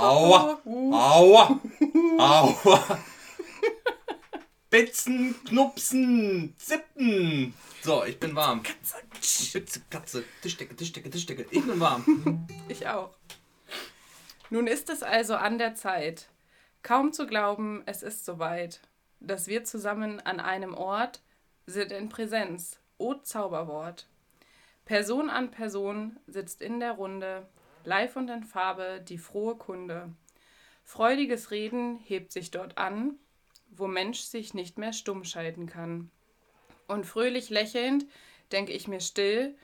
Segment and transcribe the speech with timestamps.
[0.00, 0.58] Aua.
[0.64, 1.60] Aua.
[2.18, 2.98] Aua.
[4.70, 7.52] Bitzen, Knupsen, Zippen.
[7.82, 8.62] So, ich bin warm.
[8.62, 8.96] Katze.
[9.20, 10.24] Spitze, Katze.
[10.42, 11.46] Tischdecke, Tischdecke, Tischdecke.
[11.50, 12.46] Ich bin warm.
[12.68, 13.10] Ich auch.
[14.48, 16.28] Nun ist es also an der Zeit.
[16.82, 18.80] Kaum zu glauben, es ist soweit,
[19.20, 21.20] dass wir zusammen an einem Ort
[21.66, 22.78] sind in Präsenz.
[22.96, 24.06] O Zauberwort.
[24.86, 27.46] Person an Person sitzt in der Runde,
[27.84, 30.12] live und in Farbe die frohe Kunde.
[30.84, 33.14] Freudiges Reden hebt sich dort an,
[33.70, 36.10] wo Mensch sich nicht mehr stumm schalten kann.
[36.88, 38.06] Und fröhlich lächelnd
[38.50, 39.56] denke ich mir still,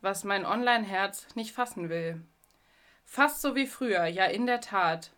[0.00, 2.20] was mein Online-Herz nicht fassen will.
[3.04, 5.10] Fast so wie früher, ja in der Tat,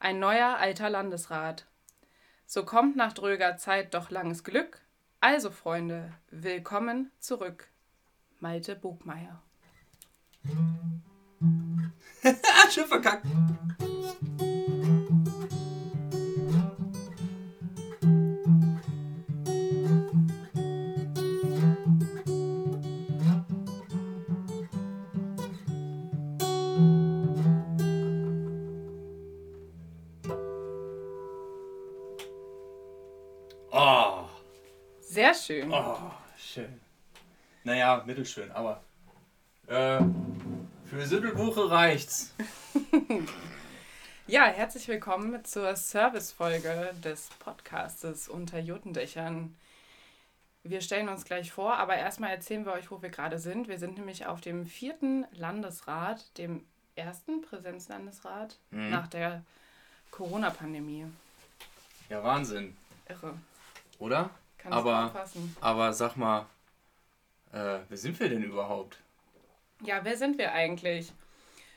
[0.00, 1.66] ein neuer alter Landesrat.
[2.46, 4.80] So kommt nach dröger Zeit doch langes Glück.
[5.20, 7.68] Also, Freunde, willkommen zurück.
[8.40, 9.42] Malte Bogmeier.
[12.74, 13.24] Schon verkackt.
[33.70, 34.24] Oh,
[35.00, 35.70] Sehr schön.
[35.72, 35.96] oh,
[36.36, 36.80] schön.
[37.64, 38.82] Naja, mittelschön, aber
[39.66, 40.00] äh,
[40.90, 42.34] für Sittelbuche reicht's.
[44.30, 49.56] Ja, herzlich willkommen zur Servicefolge des Podcastes unter Jotendächern.
[50.64, 53.68] Wir stellen uns gleich vor, aber erstmal erzählen wir euch, wo wir gerade sind.
[53.68, 56.62] Wir sind nämlich auf dem vierten Landesrat, dem
[56.94, 58.90] ersten Präsenzlandesrat Mhm.
[58.90, 59.42] nach der
[60.10, 61.06] Corona-Pandemie.
[62.10, 62.76] Ja, Wahnsinn,
[63.08, 63.32] Irre.
[63.98, 64.28] oder?
[64.58, 65.26] Kann Aber-.
[65.62, 66.44] Aber sag mal,
[67.52, 68.98] äh, wer sind wir denn überhaupt?
[69.82, 71.12] Ja, wer sind wir eigentlich?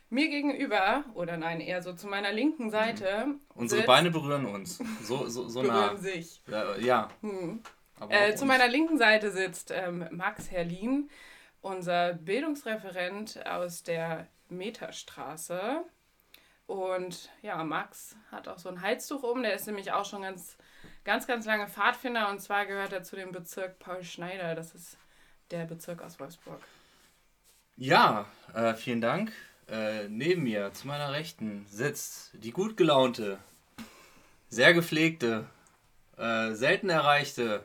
[0.09, 4.77] Mir gegenüber, oder nein, eher so zu meiner linken Seite, Unsere sitzt- Beine berühren uns.
[5.03, 5.87] So, so, so nah.
[5.87, 6.41] berühren sich.
[6.51, 7.07] Äh, ja.
[7.21, 7.61] Hm.
[7.99, 11.09] Aber Äh, zu meiner linken Seite sitzt ähm, Max Herrlin,
[11.61, 15.83] unser Bildungsreferent aus der Meterstraße.
[16.67, 19.43] Und ja, Max hat auch so ein Halstuch um.
[19.43, 20.57] Der ist nämlich auch schon ganz,
[21.03, 22.29] ganz, ganz lange Pfadfinder.
[22.29, 24.55] Und zwar gehört er zu dem Bezirk Paul Schneider.
[24.55, 24.97] Das ist
[25.51, 26.59] der Bezirk aus Wolfsburg.
[27.81, 29.31] Ja, äh, vielen Dank.
[29.67, 33.39] Äh, neben mir, zu meiner Rechten, sitzt die gut gelaunte,
[34.49, 35.47] sehr gepflegte,
[36.15, 37.63] äh, selten erreichte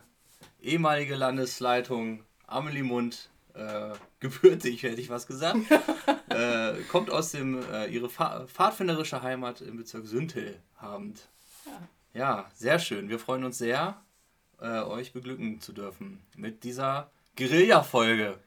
[0.62, 3.90] ehemalige Landesleitung Amelie Mund, äh,
[4.20, 5.58] gebürtig, hätte ich was gesagt,
[6.30, 11.28] äh, kommt aus dem, äh, ihre Pfa- pfadfinderische Heimat im Bezirk Süntelhabend.
[11.66, 11.72] Ja.
[12.14, 13.10] Ja, sehr schön.
[13.10, 14.00] Wir freuen uns sehr,
[14.58, 18.38] euch beglücken zu dürfen mit dieser Guerilla-Folge,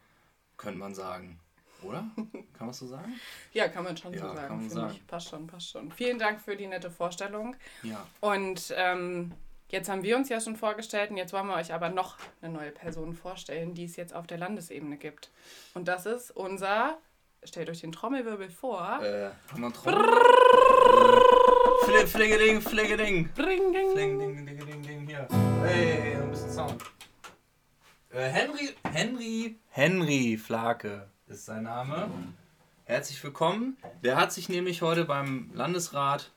[0.58, 1.40] könnte man sagen.
[1.84, 2.04] Oder?
[2.58, 3.14] Kann man so sagen?
[3.54, 4.70] Ja, kann man schon Ja, so sagen.
[4.70, 4.94] sagen.
[4.96, 5.08] Ich.
[5.08, 5.92] Passt schon, passt schon.
[5.92, 7.56] Vielen Dank für die nette Vorstellung.
[7.84, 8.06] Ja.
[8.20, 9.32] Und ähm,
[9.70, 12.52] jetzt haben wir uns ja schon vorgestellt und jetzt wollen wir euch aber noch eine
[12.54, 15.30] neue Person vorstellen, die es jetzt auf der Landesebene gibt.
[15.74, 16.98] Und das ist unser,
[17.44, 19.00] stellt euch den Trommelwirbel vor.
[19.02, 20.10] Äh, haben wir einen Trommel?
[21.86, 23.30] Fli- Flingeling, Flingeling.
[23.36, 23.92] Bring, ding.
[23.94, 25.28] Fling, ding, ding, ding, ding, hier.
[25.64, 26.84] Hey, ein bisschen Sound.
[28.12, 32.10] Äh, Henry, Henry, Henry Flake ist sein Name.
[32.86, 33.78] Herzlich willkommen.
[34.04, 36.32] Der hat sich nämlich heute beim Landesrat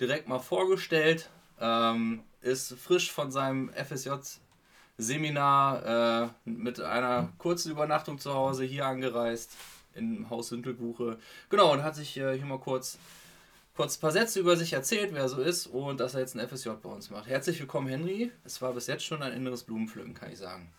[0.00, 1.28] direkt mal vorgestellt.
[1.60, 4.24] Ähm, ist frisch von seinem FSJ-Seminar
[6.24, 9.52] äh, mit einer kurzen Übernachtung zu Hause hier angereist
[9.94, 11.18] im Haus Sündelbuche.
[11.50, 12.98] Genau, und hat sich äh, hier mal kurz
[13.76, 16.36] kurz ein paar Sätze über sich erzählt, wer er so ist und dass er jetzt
[16.36, 17.26] ein FSJ bei uns macht.
[17.26, 18.32] Herzlich willkommen, Henry.
[18.44, 20.72] Es war bis jetzt schon ein inneres Blumenpflücken, kann ich sagen.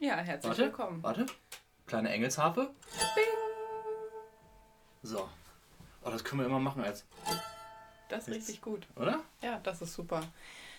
[0.00, 1.02] Ja, herzlich Warte, willkommen.
[1.02, 1.26] warte.
[1.86, 2.70] Kleine Engelsharfe.
[5.02, 5.28] So.
[6.02, 7.04] Oh, das können wir immer machen als,
[8.08, 8.86] Das ist richtig gut.
[8.96, 9.20] oder?
[9.42, 10.22] Ja, das ist super.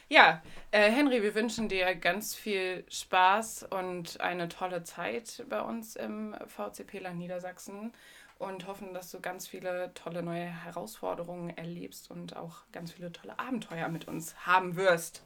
[0.08, 5.96] Ja, äh, Henry, wir wünschen dir ganz viel Spaß und eine tolle Zeit bei uns
[5.96, 7.92] im VCP Land Niedersachsen
[8.38, 13.40] und hoffen, dass du ganz viele tolle neue Herausforderungen erlebst und auch ganz viele tolle
[13.40, 15.24] Abenteuer mit uns haben wirst.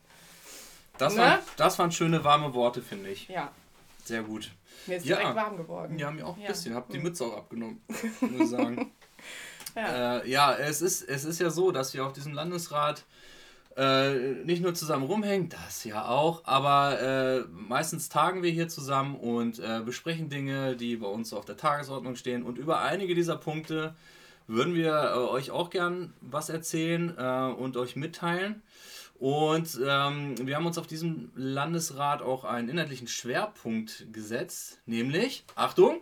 [0.97, 1.21] Das, Ne?
[1.23, 3.27] waren, das waren schöne, warme Worte, finde ich.
[3.27, 3.51] Ja,
[4.09, 4.51] Sehr gut.
[4.87, 5.17] mir ist Ja.
[5.17, 6.03] direkt warm geworden.
[6.03, 6.47] Haben mir auch ein Ja.
[6.47, 7.03] bisschen, hab die Hm.
[7.03, 7.81] Mütze auch abgenommen,
[8.21, 8.91] muss ich sagen.
[9.75, 10.17] Ja.
[10.19, 13.05] Äh, ja, es ist, es ist ja so, dass wir auf diesem Landesrat
[13.77, 19.15] äh, nicht nur zusammen rumhängen, das ja auch, aber äh, meistens tagen wir hier zusammen
[19.15, 22.43] und äh, besprechen Dinge, die bei uns auf der Tagesordnung stehen.
[22.43, 23.95] Und über einige dieser Punkte
[24.47, 28.63] würden wir äh, euch auch gern was erzählen äh, und euch mitteilen.
[29.19, 35.99] Und ähm, wir haben uns auf diesem Landesrat auch einen inhaltlichen Schwerpunkt gesetzt, nämlich, Achtung,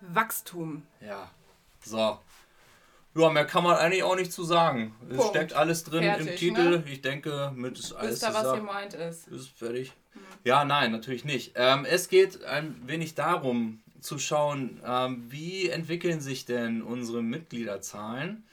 [0.00, 0.82] Wachstum.
[1.00, 1.30] ja,
[1.84, 2.18] so.
[3.16, 4.94] Ja, mehr kann man eigentlich auch nicht zu sagen.
[5.10, 5.30] Es Punkt.
[5.30, 6.70] steckt alles drin Fertig, im Titel.
[6.70, 6.84] ne?
[6.86, 9.28] Ich denke, mit ist alles Wisst ihr, was gemeint ist?
[9.28, 9.92] Ist fertig?
[10.44, 11.52] Ja, nein, natürlich nicht.
[11.56, 18.44] Ähm, es geht ein wenig darum, zu schauen, ähm, wie entwickeln sich denn unsere Mitgliederzahlen.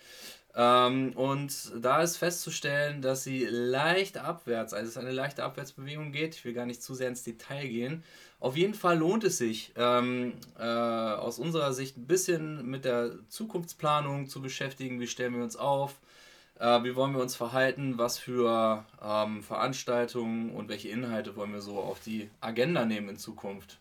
[0.59, 6.33] Ähm, und da ist festzustellen, dass sie leicht abwärts, also es eine leichte Abwärtsbewegung geht.
[6.33, 8.03] Ich will gar nicht zu sehr ins Detail gehen.
[8.39, 13.11] Auf jeden Fall lohnt es sich, ähm, äh, aus unserer Sicht ein bisschen mit der
[13.29, 14.99] Zukunftsplanung zu beschäftigen.
[14.99, 15.95] Wie stellen wir uns auf?
[16.59, 17.99] Äh, wie wollen wir uns verhalten?
[17.99, 23.17] Was für ähm, Veranstaltungen und welche Inhalte wollen wir so auf die Agenda nehmen in
[23.17, 23.79] Zukunft?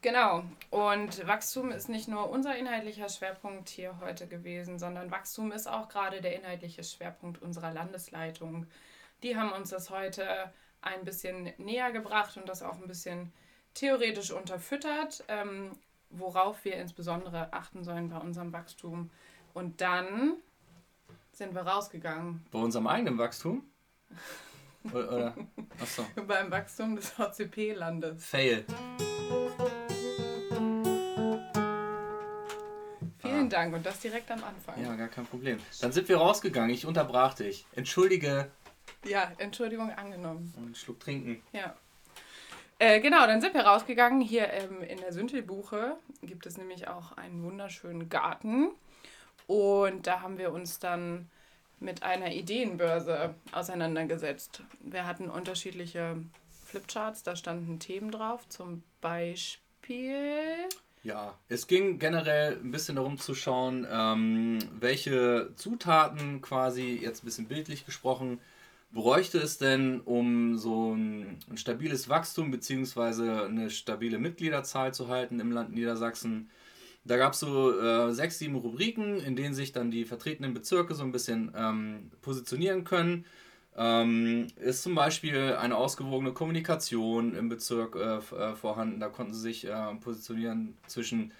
[0.00, 0.44] Genau.
[0.70, 5.88] Und Wachstum ist nicht nur unser inhaltlicher Schwerpunkt hier heute gewesen, sondern Wachstum ist auch
[5.88, 8.66] gerade der inhaltliche Schwerpunkt unserer Landesleitung.
[9.22, 10.52] Die haben uns das heute
[10.82, 13.32] ein bisschen näher gebracht und das auch ein bisschen
[13.74, 15.72] theoretisch unterfüttert, ähm,
[16.10, 19.10] worauf wir insbesondere achten sollen bei unserem Wachstum.
[19.52, 20.36] Und dann
[21.32, 23.64] sind wir rausgegangen Bei unserem eigenen Wachstum?
[24.92, 25.08] Oder?
[25.12, 25.34] oder?
[25.80, 26.06] Achso.
[26.26, 28.24] beim Wachstum des VCP-Landes.
[28.24, 28.64] Fail.
[33.48, 34.82] Vielen Dank und das direkt am Anfang.
[34.82, 35.58] Ja, gar kein Problem.
[35.80, 36.70] Dann sind wir rausgegangen.
[36.70, 37.66] Ich unterbrach dich.
[37.74, 38.50] Entschuldige.
[39.04, 40.52] Ja, Entschuldigung angenommen.
[40.56, 41.42] Und einen Schluck trinken.
[41.52, 41.74] Ja.
[42.78, 44.20] Äh, genau, dann sind wir rausgegangen.
[44.20, 48.70] Hier ähm, in der Sündlbuche gibt es nämlich auch einen wunderschönen Garten.
[49.46, 51.30] Und da haben wir uns dann
[51.80, 54.62] mit einer Ideenbörse auseinandergesetzt.
[54.80, 56.16] Wir hatten unterschiedliche
[56.64, 60.68] Flipcharts, da standen Themen drauf, zum Beispiel.
[61.04, 67.26] Ja, es ging generell ein bisschen darum zu schauen, ähm, welche Zutaten quasi, jetzt ein
[67.26, 68.40] bisschen bildlich gesprochen,
[68.90, 73.44] bräuchte es denn, um so ein, ein stabiles Wachstum bzw.
[73.44, 76.50] eine stabile Mitgliederzahl zu halten im Land Niedersachsen.
[77.04, 80.94] Da gab es so äh, sechs, sieben Rubriken, in denen sich dann die vertretenen Bezirke
[80.94, 83.24] so ein bisschen ähm, positionieren können.
[83.80, 88.98] Ähm, ist zum Beispiel eine ausgewogene Kommunikation im Bezirk äh, äh, vorhanden.
[88.98, 91.32] Da konnten sie sich äh, positionieren zwischen,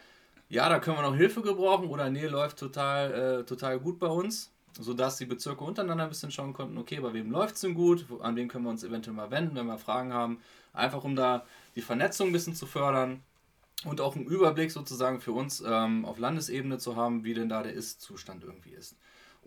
[0.48, 4.06] ja, da können wir noch Hilfe gebrauchen oder nee, läuft total, äh, total gut bei
[4.06, 4.52] uns.
[4.78, 8.06] Sodass die Bezirke untereinander ein bisschen schauen konnten, okay, bei wem läuft es denn gut,
[8.20, 10.38] an wen können wir uns eventuell mal wenden, wenn wir Fragen haben.
[10.72, 11.44] Einfach um da
[11.74, 13.20] die Vernetzung ein bisschen zu fördern
[13.84, 17.64] und auch einen Überblick sozusagen für uns ähm, auf Landesebene zu haben, wie denn da
[17.64, 18.94] der Ist-Zustand irgendwie ist.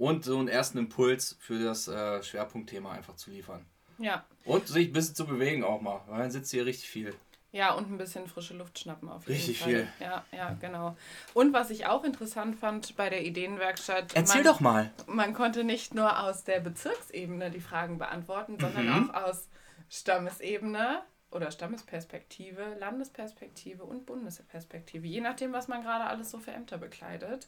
[0.02, 3.64] Und so einen ersten Impuls für das äh, Schwerpunktthema einfach zu liefern.
[4.00, 4.26] Ja.
[4.46, 7.14] Und sich ein bisschen zu bewegen auch mal, weil dann sitzt hier richtig viel.
[7.52, 9.70] Ja, und ein bisschen frische Luft schnappen auf jeden Richtig Fall.
[9.70, 9.88] viel.
[10.00, 10.98] Ja, ja, genau.
[11.36, 14.16] Und was ich auch interessant fand bei der Ideenwerkstatt.
[14.16, 14.92] Erzähl man, doch mal.
[15.06, 19.12] Man konnte nicht nur aus der Bezirksebene die Fragen beantworten, sondern Mhm.
[19.12, 19.50] auch aus
[19.90, 25.06] Stammesebene oder Stammesperspektive, Landesperspektive und Bundesperspektive.
[25.06, 27.48] Je nachdem, was man gerade alles so für Ämter bekleidet,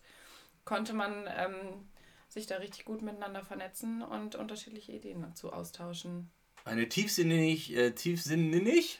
[0.66, 1.88] konnte man ähm,
[2.34, 6.32] sich da richtig gut miteinander vernetzen und unterschiedliche Ideen dazu austauschen.
[6.66, 9.00] Eine tiefsinnig, äh, tiefsinnig?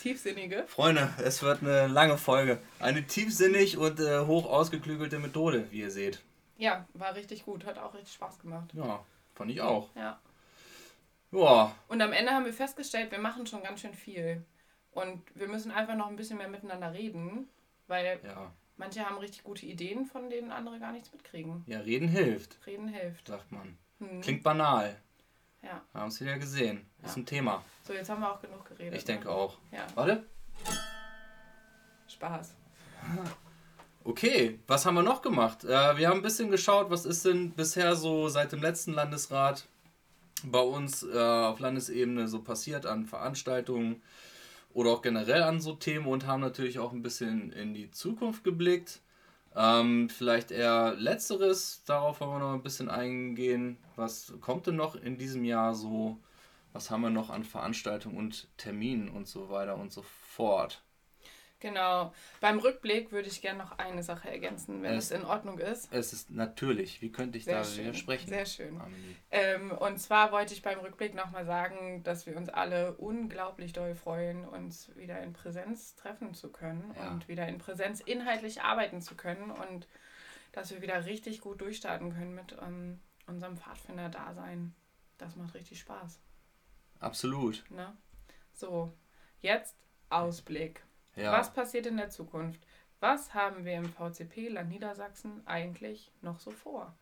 [0.00, 0.64] Tiefsinnige.
[0.66, 2.60] Freunde, es wird eine lange Folge.
[2.80, 6.20] Eine tiefsinnig und äh, hoch ausgeklügelte Methode, wie ihr seht.
[6.58, 8.70] Ja, war richtig gut, hat auch richtig Spaß gemacht.
[8.74, 9.04] Ja,
[9.34, 9.88] fand ich auch.
[9.94, 10.20] Ja.
[11.32, 14.44] Ja, Und am Ende haben wir festgestellt, wir machen schon ganz schön viel.
[14.92, 17.48] Und wir müssen einfach noch ein bisschen mehr miteinander reden,
[17.88, 18.52] weil ja.
[18.76, 21.64] Manche haben richtig gute Ideen, von denen andere gar nichts mitkriegen.
[21.66, 23.28] Ja, reden hilft, Reden hilft.
[23.28, 23.76] sagt man.
[23.98, 24.20] Hm.
[24.20, 24.96] Klingt banal.
[25.62, 25.80] Ja.
[25.94, 26.86] Haben es wieder gesehen.
[27.02, 27.22] Ist Ja.
[27.22, 27.64] ein Thema.
[27.84, 28.96] So, jetzt haben wir auch genug geredet.
[28.98, 29.30] Ich denke ne?
[29.34, 29.58] auch.
[29.72, 30.24] Ja, Warte.
[32.08, 32.54] Spaß.
[34.06, 35.64] Okay, was haben wir noch gemacht?
[35.64, 39.64] Äh, wir haben ein bisschen geschaut, was ist denn bisher so seit dem letzten Landesrat
[40.42, 44.02] bei uns äh, auf Landesebene so passiert an Veranstaltungen
[44.74, 48.44] oder auch generell an so Themen und haben natürlich auch ein bisschen in die Zukunft
[48.44, 49.00] geblickt.
[49.56, 53.78] Ähm, vielleicht eher letzteres, darauf wollen wir noch ein bisschen eingehen.
[53.96, 56.18] Was kommt denn noch in diesem Jahr so?
[56.72, 60.82] Was haben wir noch an Veranstaltungen und Terminen und so weiter und so fort?
[61.64, 62.12] Genau.
[62.42, 65.90] Beim Rückblick würde ich gerne noch eine Sache ergänzen, wenn Es- es in Ordnung ist.
[65.90, 67.84] Es ist natürlich, wie könnte ich Sehr da schön.
[67.86, 68.28] widersprechen?
[68.28, 68.78] Sehr schön.
[69.30, 73.94] Ähm, und zwar wollte ich beim Rückblick nochmal sagen, dass wir uns alle unglaublich doll
[73.94, 77.10] freuen, uns wieder in Präsenz treffen zu können Ja.
[77.12, 79.88] und wieder in Präsenz inhaltlich arbeiten zu können und
[80.52, 84.74] dass wir wieder richtig gut durchstarten können mit ähm, unserem Pfadfinder-Dasein.
[85.16, 86.20] Das macht richtig Spaß.
[87.00, 87.64] Absolut.
[87.70, 87.96] Ne?
[88.52, 88.92] So,
[89.40, 89.74] jetzt
[90.10, 90.84] Ausblick.
[91.16, 91.32] Ja.
[91.32, 92.60] Was passiert in der Zukunft?
[93.00, 96.94] Was haben wir im VCP Land Niedersachsen eigentlich noch so vor?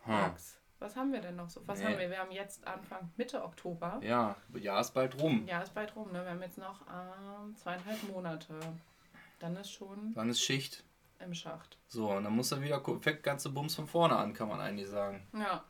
[0.00, 0.12] Hm.
[0.14, 1.60] Max, was haben wir denn noch so?
[1.66, 1.86] Was Nee.
[1.86, 2.10] haben wir?
[2.10, 4.00] Wir haben jetzt Anfang Mitte Oktober.
[4.02, 5.44] Ja, Jahr ist bald rum.
[5.46, 6.10] Ja, ist bald rum.
[6.12, 6.22] Ne?
[6.24, 8.54] Wir haben jetzt noch ähm, zweieinhalb Monate.
[9.38, 10.84] Dann ist schon Wann ist Schicht?
[11.20, 11.78] im Schacht.
[11.88, 14.88] So, und dann muss er wieder fängt ganze Bums von vorne an, kann man eigentlich
[14.88, 15.26] sagen.
[15.32, 15.64] Ja.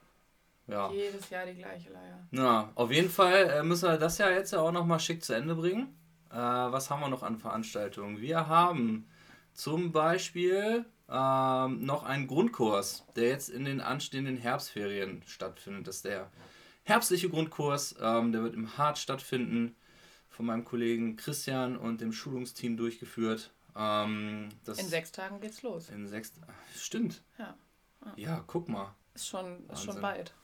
[0.66, 0.90] Ja.
[0.90, 2.26] Jedes Jahr die gleiche Leier.
[2.30, 5.32] Na, auf jeden Fall äh, müssen wir das ja jetzt ja auch nochmal schick zu
[5.34, 5.94] Ende bringen.
[6.30, 8.20] Äh, was haben wir noch an Veranstaltungen?
[8.20, 9.06] Wir haben
[9.54, 15.86] zum Beispiel ähm, noch einen Grundkurs, der jetzt in den anstehenden Herbstferien stattfindet.
[15.88, 16.30] Das ist der
[16.84, 17.94] herbstliche Grundkurs.
[18.00, 19.74] Ähm, der wird im Hart stattfinden,
[20.28, 23.50] von meinem Kollegen Christian und dem Schulungsteam durchgeführt.
[23.74, 25.88] Ähm, das In sechs Tagen geht's los.
[25.88, 26.32] in sechs.
[26.76, 27.22] Stimmt.
[27.38, 27.54] Ja.
[28.16, 28.94] Ja, guck mal.
[29.14, 30.02] Ist schon, ist schon Wahnsinn.
[30.02, 30.34] bald.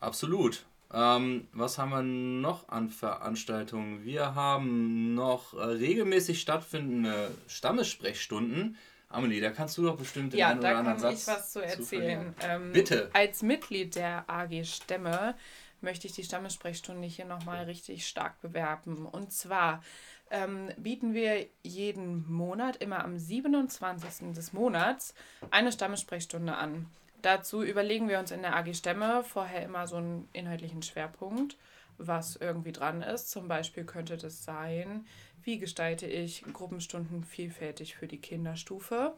[0.00, 0.66] Absolut.
[0.92, 4.04] Ähm, was haben wir noch an Veranstaltungen?
[4.04, 8.76] Wir haben noch äh, regelmäßig stattfindende Stammessprechstunden.
[9.08, 11.38] Amelie, da kannst du doch bestimmt den Ja, einen da oder anderen kann ich Satz
[11.38, 12.34] was zu erzählen.
[12.40, 13.10] Ähm, Bitte.
[13.12, 15.34] Als Mitglied der AG Stämme
[15.80, 19.06] möchte ich die Stammessprechstunde hier nochmal richtig stark bewerben.
[19.06, 19.82] Und zwar
[20.30, 24.32] ähm, bieten wir jeden Monat, immer am 27.
[24.32, 25.14] des Monats,
[25.50, 26.86] eine Stammessprechstunde an.
[27.22, 31.56] Dazu überlegen wir uns in der AG Stämme vorher immer so einen inhaltlichen Schwerpunkt,
[31.98, 33.30] was irgendwie dran ist.
[33.30, 35.06] Zum Beispiel könnte das sein,
[35.42, 39.14] wie gestalte ich Gruppenstunden vielfältig für die Kinderstufe.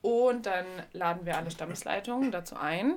[0.00, 2.96] Und dann laden wir alle Stammesleitungen dazu ein.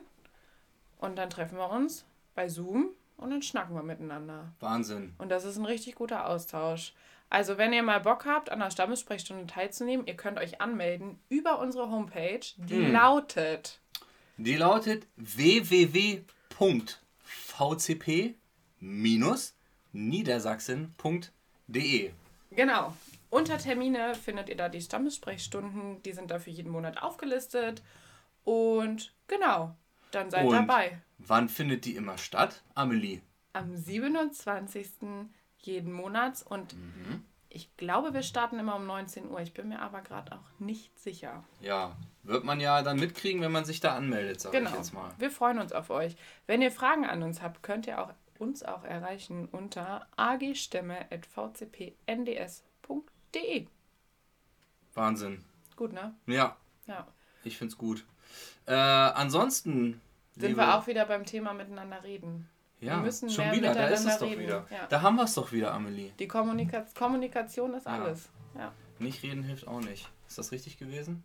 [0.99, 4.53] Und dann treffen wir uns bei Zoom und dann schnacken wir miteinander.
[4.59, 5.13] Wahnsinn.
[5.17, 6.93] Und das ist ein richtig guter Austausch.
[7.29, 11.59] Also, wenn ihr mal Bock habt, an der Stammessprechstunde teilzunehmen, ihr könnt euch anmelden über
[11.59, 12.41] unsere Homepage.
[12.57, 12.91] Die Hm.
[12.91, 13.80] lautet
[14.43, 15.07] Die lautet
[20.71, 22.11] www.vcp-niedersachsen.de.
[22.51, 22.97] Genau.
[23.29, 26.01] Unter Termine findet ihr da die Stammessprechstunden.
[26.03, 27.81] Die sind da für jeden Monat aufgelistet.
[28.43, 29.75] Und genau,
[30.11, 30.99] dann seid Und dabei.
[31.19, 33.21] Wann findet die immer statt, Amelie?
[33.53, 34.87] Am 27.
[35.59, 36.41] jeden Monats.
[36.43, 37.23] Und Mhm.
[37.53, 39.39] Ich glaube, wir starten immer um 19 Uhr.
[39.41, 41.43] Ich bin mir aber gerade auch nicht sicher.
[41.61, 44.75] Ja, wird man ja dann mitkriegen, wenn man sich da anmeldet, sag ich Genau.
[44.75, 45.11] jetzt mal.
[45.17, 46.15] Wir freuen uns auf euch.
[46.47, 50.07] Wenn ihr Fragen an uns habt, könnt ihr auch uns auch erreichen unter
[52.41, 53.67] agstimme.vcpnds.de.
[54.93, 55.43] Wahnsinn.
[55.75, 56.13] Gut, ne?
[56.27, 57.07] Ja, Ja.
[57.43, 58.03] ich find's gut.
[58.65, 60.01] Äh, ansonsten.
[60.35, 62.49] Sind wir auch wieder beim Thema miteinander reden.
[62.81, 64.41] Ja, wir müssen schon mehr wieder, da ist es miteinander doch reden.
[64.41, 64.67] wieder.
[64.71, 64.87] Ja.
[64.87, 66.11] Da haben wir es doch wieder, Amelie.
[66.19, 68.29] Die Kommunika Kommunikation ist alles.
[68.57, 70.09] Ja, Nicht reden hilft auch nicht.
[70.27, 71.23] Ist das richtig gewesen?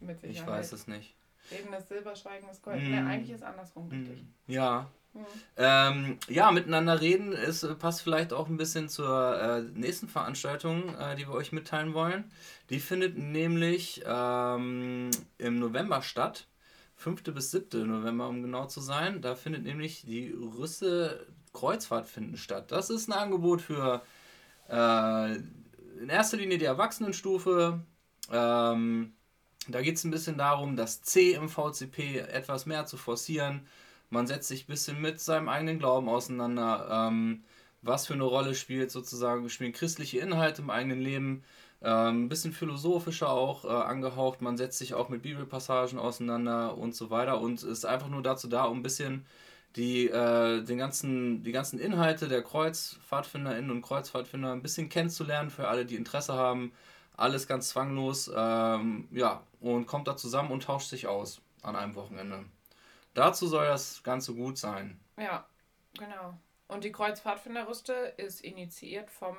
[0.00, 0.42] mit Sicherheit.
[0.42, 1.14] Ich weiß es nicht.
[1.50, 2.82] Reden ist Silber, Schweigen ist Gold.
[2.82, 2.90] Mm.
[2.90, 4.24] Ne, eigentlich ist andersrum richtig.
[4.46, 4.90] Ja.
[5.12, 5.24] Mhm.
[5.56, 10.94] Ähm, ja, miteinander reden ist, äh, passt vielleicht auch ein bisschen zur äh, nächsten Veranstaltung,
[10.96, 12.30] äh, die wir euch mitteilen wollen.
[12.70, 16.46] Die findet nämlich ähm, im November statt.
[17.04, 17.22] 5.
[17.34, 17.86] bis 7.
[17.86, 19.20] November, um genau zu sein.
[19.20, 22.72] Da findet nämlich die Rüsse Kreuzfahrt finden statt.
[22.72, 24.02] Das ist ein Angebot für
[24.70, 27.80] äh, in erster Linie die Erwachsenenstufe.
[28.32, 29.12] Ähm,
[29.68, 33.66] da geht es ein bisschen darum, das C im VCP etwas mehr zu forcieren.
[34.08, 36.88] Man setzt sich ein bisschen mit seinem eigenen Glauben auseinander.
[36.90, 37.44] Ähm,
[37.82, 41.44] was für eine Rolle spielt sozusagen, spielen christliche Inhalte im eigenen Leben.
[41.84, 44.40] Ähm, ein bisschen philosophischer auch äh, angehaucht.
[44.40, 47.40] Man setzt sich auch mit Bibelpassagen auseinander und so weiter.
[47.40, 49.26] Und ist einfach nur dazu da, um ein bisschen
[49.76, 55.68] die, äh, den ganzen, die ganzen Inhalte der KreuzfahrtfinderInnen und Kreuzfahrtfinder ein bisschen kennenzulernen für
[55.68, 56.72] alle, die Interesse haben.
[57.18, 58.30] Alles ganz zwanglos.
[58.34, 62.44] Ähm, ja, und kommt da zusammen und tauscht sich aus an einem Wochenende.
[63.12, 64.98] Dazu soll das Ganze gut sein.
[65.18, 65.46] Ja,
[65.98, 66.34] genau.
[66.66, 69.36] Und die Kreuzfahrtfinderrüste ist initiiert vom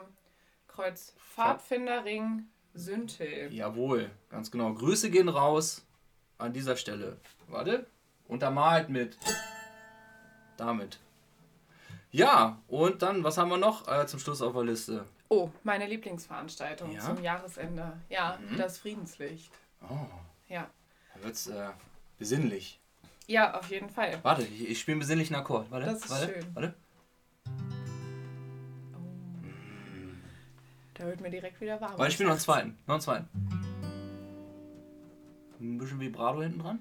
[0.75, 3.53] Kreuzfahrtfinderring Süntel.
[3.53, 4.73] Jawohl, ganz genau.
[4.73, 5.85] Grüße gehen raus
[6.37, 7.17] an dieser Stelle.
[7.47, 7.85] Warte.
[8.27, 9.17] Untermalt mit.
[10.57, 10.99] Damit.
[12.11, 15.05] Ja, und dann, was haben wir noch äh, zum Schluss auf der Liste?
[15.29, 17.01] Oh, meine Lieblingsveranstaltung Ja?
[17.01, 17.93] zum Jahresende.
[18.09, 18.57] Ja, Mhm.
[18.57, 19.51] das Friedenslicht.
[19.89, 19.95] Oh,
[20.49, 20.69] Ja.
[21.13, 21.69] da wird's äh,
[22.17, 22.79] besinnlich.
[23.27, 24.19] Ja, auf jeden Fall.
[24.23, 25.69] Warte, ich, ich spiele einen besinnlichen Akkord.
[25.71, 26.55] Warte, Das ist warte, schön.
[26.55, 26.73] warte.
[30.95, 31.97] Da wird mir direkt wieder warm.
[31.97, 32.77] Warte, ich spiele noch einen zweiten.
[32.87, 33.27] Noch einen zweiten.
[35.59, 36.79] Ein bisschen Vibrato hinten dran.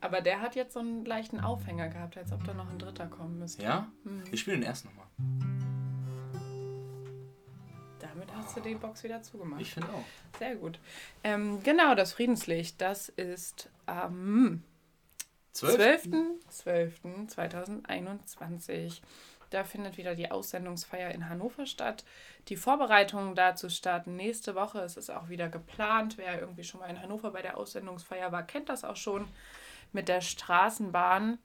[0.00, 3.08] Aber der hat jetzt so einen leichten Aufhänger gehabt, als ob da noch ein dritter
[3.08, 3.64] kommen müsste.
[3.64, 3.90] Ja?
[4.04, 4.22] Mhm.
[4.30, 5.06] Ich spiele den ersten nochmal.
[7.98, 9.60] Damit hast du die Box wieder zugemacht.
[9.60, 10.04] Ich finde auch.
[10.38, 10.78] Sehr gut.
[11.24, 14.62] Ähm, genau, das Friedenslicht, das ist am
[15.52, 16.04] Zwölf?
[16.04, 19.00] 12.12.2021.
[19.50, 22.04] Da findet wieder die Aussendungsfeier in Hannover statt.
[22.48, 24.80] Die Vorbereitungen dazu starten nächste Woche.
[24.80, 26.18] Es ist auch wieder geplant.
[26.18, 29.26] Wer irgendwie schon mal in Hannover bei der Aussendungsfeier war, kennt das auch schon.
[29.92, 31.38] Mit der Straßenbahn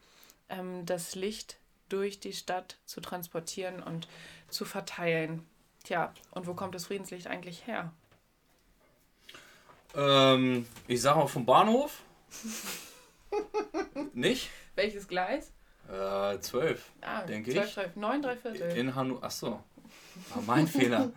[0.50, 1.58] ähm, das Licht
[1.90, 4.08] durch die Stadt zu transportieren und
[4.50, 5.48] zu verteilen.
[5.84, 7.94] Tja, und wo kommt das Friedenslicht eigentlich her?
[9.96, 12.02] Ähm, ich sag mal vom Bahnhof.
[14.14, 14.50] Nicht?
[14.76, 15.52] Welches Gleis?
[15.92, 17.74] Äh, 12, Ah, denke 12, ich.
[17.74, 18.78] 12, 9, 3 Viertel.
[18.78, 19.24] In Hannover.
[19.24, 19.64] Achso.
[20.34, 21.12] War mein Fehler.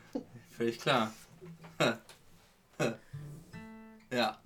[0.56, 1.12] Völlig klar.
[4.10, 4.38] ja.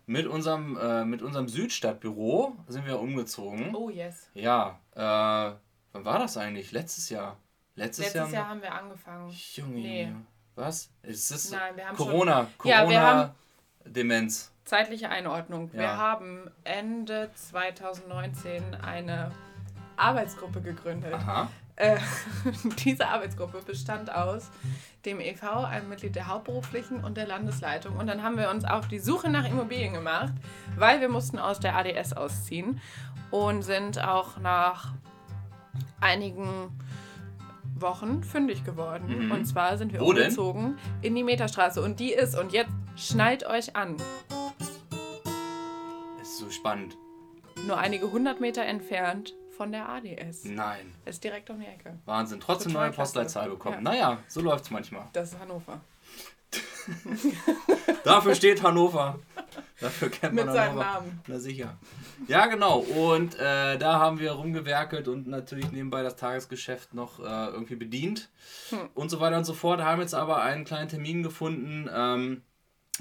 [0.09, 3.75] mit unserem, äh, mit unserem Südstadtbüro sind wir umgezogen.
[3.75, 4.27] Oh yes.
[4.33, 4.99] Ja, äh,
[5.93, 6.71] wann war das eigentlich?
[6.71, 7.37] Letztes Jahr.
[7.75, 8.41] Letztes, Letztes Jahr.
[8.41, 9.29] Jahr haben wir angefangen.
[9.53, 10.11] Junge, Nee.
[10.55, 10.89] Was?
[11.03, 12.47] Ist das Nein, wir haben Corona?
[12.59, 13.35] schon- Ja, wir haben- Corona
[13.85, 14.51] Demenz.
[14.65, 15.71] Zeitliche Einordnung.
[15.73, 15.97] Wir Ja.
[15.97, 19.31] haben Ende 2019 eine
[19.95, 21.13] Arbeitsgruppe gegründet.
[21.13, 21.49] Aha.
[21.79, 21.97] Äh,
[22.85, 24.51] diese Arbeitsgruppe bestand aus
[25.05, 27.95] dem EV, einem Mitglied der Hauptberuflichen und der Landesleitung.
[27.95, 30.33] Und dann haben wir uns auf die Suche nach Immobilien gemacht,
[30.75, 32.81] weil wir mussten aus der ADS ausziehen
[33.31, 34.91] und sind auch nach
[36.01, 36.77] einigen
[37.75, 39.27] Wochen fündig geworden.
[39.27, 39.31] Mhm.
[39.31, 40.23] Und zwar sind wir Wo denn?
[40.23, 41.81] umgezogen in die Meterstraße.
[41.81, 43.95] Und die ist, und jetzt schnallt euch an,
[46.21, 46.97] Ist so spannend.
[47.65, 50.45] nur einige hundert Meter entfernt von der ADS.
[50.45, 50.93] Nein.
[51.03, 51.99] Ist direkt um die Ecke.
[52.05, 52.39] Wahnsinn.
[52.39, 52.91] Trotzdem neue.
[52.91, 53.75] Postleitzahl bekommen.
[53.75, 53.81] Ja.
[53.81, 55.09] Naja, so läuft's manchmal.
[55.11, 55.81] Das ist Hannover.
[58.05, 59.19] Dafür steht Hannover.
[59.81, 60.85] Dafür kennt man Mit seinem Hannover.
[60.85, 61.21] Namen.
[61.27, 61.77] Na sicher.
[62.29, 62.79] Ja, genau.
[62.79, 68.29] Und äh, da haben wir rumgewerkelt und natürlich nebenbei das Tagesgeschäft noch äh, irgendwie bedient.
[68.69, 68.89] Hm.
[68.93, 69.81] Und so weiter und so fort.
[69.81, 72.43] Haben jetzt aber einen kleinen Termin gefunden, ähm,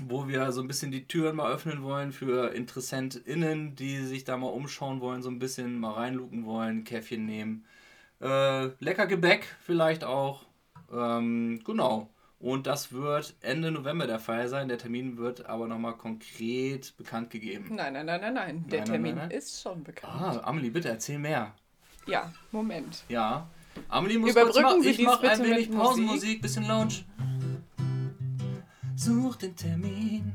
[0.07, 4.37] wo wir so ein bisschen die Türen mal öffnen wollen für InteressentInnen, die sich da
[4.37, 7.65] mal umschauen wollen, so ein bisschen mal reinluken wollen, Käffchen nehmen.
[8.21, 10.47] Äh, lecker Gebäck vielleicht auch.
[10.93, 12.11] Ähm, genau.
[12.41, 14.69] Und das wird Ende November der Fall sein.
[14.69, 17.75] Der Termin wird aber nochmal konkret bekannt gegeben.
[17.75, 18.65] Nein, nein, nein, nein, nein.
[18.69, 19.37] Der Nein, Termin nein, nein.
[19.37, 20.13] ist schon bekannt.
[20.15, 21.53] Ah, Amelie, bitte erzähl mehr.
[22.07, 23.03] Ja, Moment.
[23.09, 23.49] Ja.
[23.89, 27.05] Amelie muss Überbrücken kurz mal, Sie ich dies mach ein wenig Pausenmusik, bisschen Lounge.
[28.99, 30.33] Such den Termin.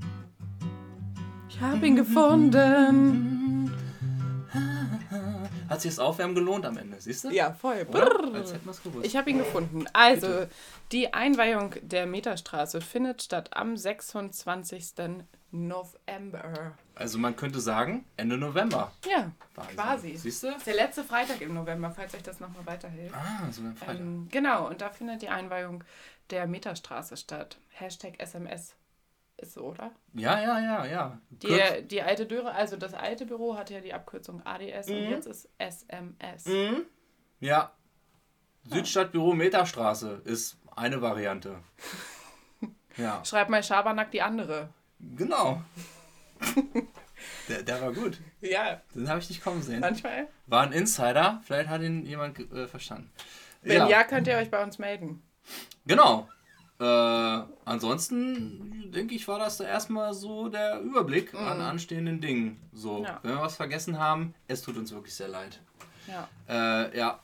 [1.50, 3.70] Ich habe ihn gefunden.
[5.70, 7.30] Hat sich das Aufwärmen gelohnt am Ende, siehst du?
[7.32, 7.86] Ja, voll.
[7.90, 8.34] Oder?
[8.34, 9.06] Als hätten wir es gewusst.
[9.06, 9.84] Ich habe ihn gefunden.
[9.92, 10.46] Also,
[10.94, 14.94] die Einweihung der Meterstraße findet statt am 26.
[15.52, 16.78] November.
[16.96, 18.92] Also man könnte sagen, Ende November.
[19.06, 19.76] Ja, Wahnsinn.
[19.76, 20.16] quasi.
[20.16, 20.48] Siehst du?
[20.48, 23.14] Das ist der letzte Freitag im November, falls euch das nochmal weiterhilft.
[23.14, 24.00] Ah, so ein Freitag.
[24.00, 25.84] Ähm, genau, und da findet die Einweihung
[26.30, 27.58] der Meterstraße statt.
[27.70, 28.76] Hashtag SMS.
[29.38, 29.92] Ist so, oder?
[30.14, 31.20] Ja, ja, ja, ja.
[31.30, 35.10] Die, die alte Dürre, also das alte Büro hatte ja die Abkürzung ADS und Mhm.
[35.12, 36.46] jetzt ist SMS.
[36.46, 36.86] Mhm.
[37.40, 37.74] Ja.
[38.70, 41.60] Südstadtbüro Meterstraße ist eine Variante.
[42.96, 44.70] Ja, Schreib mal Schabernack die andere.
[45.16, 45.64] genau.
[47.50, 48.20] Der, der war gut.
[48.42, 49.80] Ja, Den habe ich nicht kommen sehen.
[49.80, 50.28] manchmal.
[50.46, 53.10] War ein Insider, vielleicht hat ihn jemand äh, verstanden.
[53.64, 54.04] Wenn ja.
[54.04, 55.24] könnt ihr euch bei uns melden.
[55.86, 56.28] Genau.
[56.80, 62.60] Äh, ansonsten denke ich, war das da erstmal so der Überblick an anstehenden Dingen.
[62.74, 63.06] So, Mhm.
[63.06, 63.20] Ja.
[63.24, 65.60] wenn wir was vergessen haben, es tut uns wirklich sehr leid.
[66.08, 66.28] Ja.
[66.50, 67.20] Äh, ja.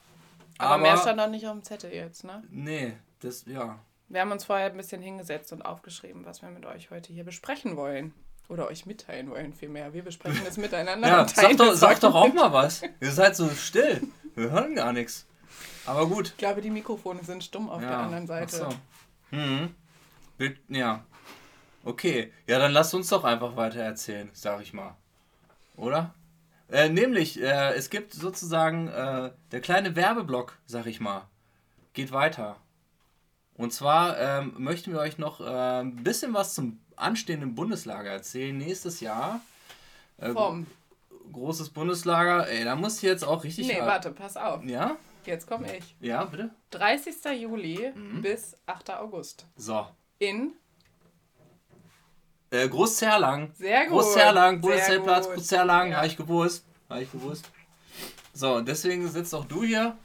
[0.58, 2.42] Aber, mehr stand noch nicht auf dem Zettel jetzt, ne?
[2.50, 3.78] Nee, das, ja.
[4.08, 7.24] Wir haben uns vorher ein bisschen hingesetzt und aufgeschrieben, was wir mit euch heute hier
[7.24, 8.12] besprechen wollen.
[8.48, 9.92] Oder euch mitteilen wollen, vielmehr.
[9.92, 11.06] Wir besprechen es miteinander.
[11.08, 12.82] Ja, sag doch, sag doch auch mal was.
[13.00, 14.00] Ihr seid so still.
[14.34, 15.26] Wir hören gar nichts.
[15.86, 16.28] Aber gut.
[16.28, 17.88] Ich glaube, die Mikrofone sind stumm auf ja.
[17.88, 18.66] der anderen Seite.
[18.66, 19.68] Ach so.
[20.38, 21.04] Bild- Ja.
[21.84, 22.32] Okay.
[22.46, 24.94] Ja, dann lasst uns doch einfach weiter erzählen, sag ich mal.
[25.76, 26.14] Oder?
[26.70, 31.26] Äh, nämlich, äh, es gibt sozusagen äh, der kleine Werbeblock, sag ich mal,
[31.94, 32.56] geht weiter.
[33.54, 38.56] Und zwar ähm, möchten wir euch noch äh, ein bisschen was zum anstehenden Bundeslager erzählen.
[38.56, 39.40] Nächstes Jahr.
[40.18, 40.66] Äh, Vom.
[41.32, 42.48] großes Bundeslager.
[42.48, 43.66] Ey, da muss ich jetzt auch richtig.
[43.66, 44.62] Nee, warte, pass auf.
[44.64, 44.96] Ja?
[45.26, 45.94] Jetzt komme ich.
[46.00, 46.50] Ja, bitte?
[46.70, 47.14] 30.
[47.40, 48.22] Juli Mhm.
[48.22, 48.90] bis 8.
[48.90, 49.46] August.
[49.56, 49.86] So.
[50.18, 50.52] In
[52.52, 53.52] Äh, Großzerlang.
[53.54, 53.92] Sehr gut.
[54.00, 54.72] Großzerlang, gut.
[54.72, 55.96] Großzerlang, Ja.
[55.98, 56.64] habe ich gewusst.
[56.88, 57.48] Habe ich gewusst.
[58.34, 59.96] So, und deswegen sitzt auch du hier.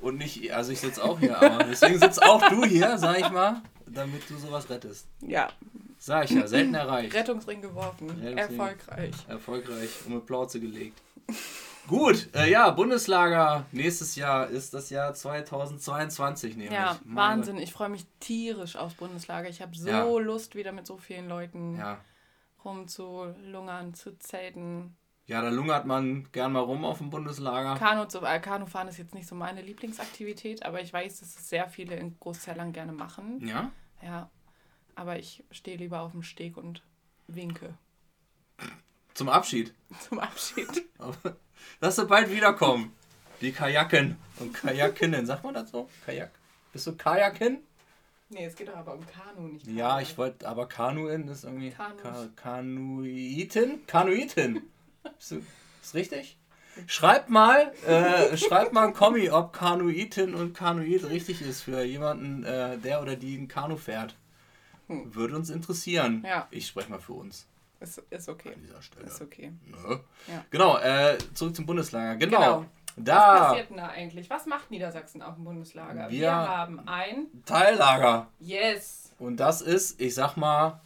[0.00, 3.28] Und nicht, also ich sitze auch hier, aber deswegen sitzt auch du hier, sag ich
[3.30, 3.60] mal.
[3.86, 5.06] damit du sowas rettest.
[5.20, 5.48] Ja.
[5.98, 7.12] Sag ich ja, selten erreicht.
[7.14, 8.08] Rettungsring geworfen.
[8.08, 8.38] Rettungsring.
[8.38, 9.14] Erfolgreich.
[9.28, 10.98] Erfolgreich um eine Plauze gelegt.
[11.88, 16.72] Gut, äh, ja, Bundeslager nächstes Jahr ist das Jahr 2022 nämlich.
[16.72, 17.58] Ja, Meine- Wahnsinn.
[17.58, 19.48] Ich freue mich tierisch aufs Bundeslager.
[19.48, 20.04] Ich habe so Ja.
[20.04, 21.98] Lust, wieder mit so vielen Leuten Ja.
[22.64, 24.96] rumzulungern, zu zelten.
[25.26, 27.76] ja, da lungert man gern mal rum auf dem Bundeslager.
[27.78, 31.48] Kanu, zu, äh, Kanufahren ist jetzt nicht so meine Lieblingsaktivität, aber ich weiß, dass es
[31.48, 33.40] sehr viele in Großzellern gerne machen.
[33.46, 33.70] Ja?
[34.02, 34.30] Ja,
[34.94, 36.82] aber ich stehe lieber auf dem Steg und
[37.28, 37.74] winke
[39.14, 39.74] Zum Abschied.
[40.08, 40.68] zum Abschied.
[41.80, 42.92] Lass du bald wiederkommen.
[43.40, 45.26] Die Kajaken und Kajakinnen.
[45.26, 45.88] Sagt man das so?
[46.06, 46.30] Kajak.
[46.72, 47.58] Bist du Kajakin?
[48.28, 50.02] Nee, es geht doch aber um Kanu, nicht Ja, Kanu.
[50.02, 51.70] ich wollte, aber Kanuin ist irgendwie.
[51.70, 51.92] Ka
[52.36, 53.86] Kanuitin?
[53.86, 54.62] Kanuitin.
[55.18, 55.32] Ist,
[55.82, 56.38] ist richtig?
[56.86, 62.44] Schreibt mal, äh, schreibt mal ein Kommi, ob Kanuitin und Kanuit richtig ist für jemanden,
[62.44, 64.16] äh, der oder die ein Kanu fährt.
[64.88, 66.22] Würde uns interessieren.
[66.22, 66.24] Hm.
[66.24, 66.48] Ja.
[66.50, 67.46] Ich spreche mal für uns
[67.82, 68.52] Ist, ist okay.
[68.54, 69.06] an dieser Stelle.
[69.06, 69.52] Ist okay.
[69.66, 70.00] Ne?
[70.28, 70.44] Ja.
[70.50, 72.16] Genau, äh, zurück zum Bundeslager.
[72.16, 72.38] Genau.
[72.38, 72.66] Genau.
[72.96, 74.28] Was Da, passiert denn da eigentlich?
[74.30, 76.10] Was macht Niedersachsen auf dem Bundeslager?
[76.10, 78.28] Wir, Wir- haben ein Teillager.
[78.38, 79.12] Yes.
[79.18, 80.80] Und das ist, ich sag mal,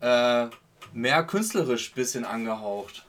[0.00, 0.46] äh,
[0.92, 3.04] mehr künstlerisch bisschen angehaucht.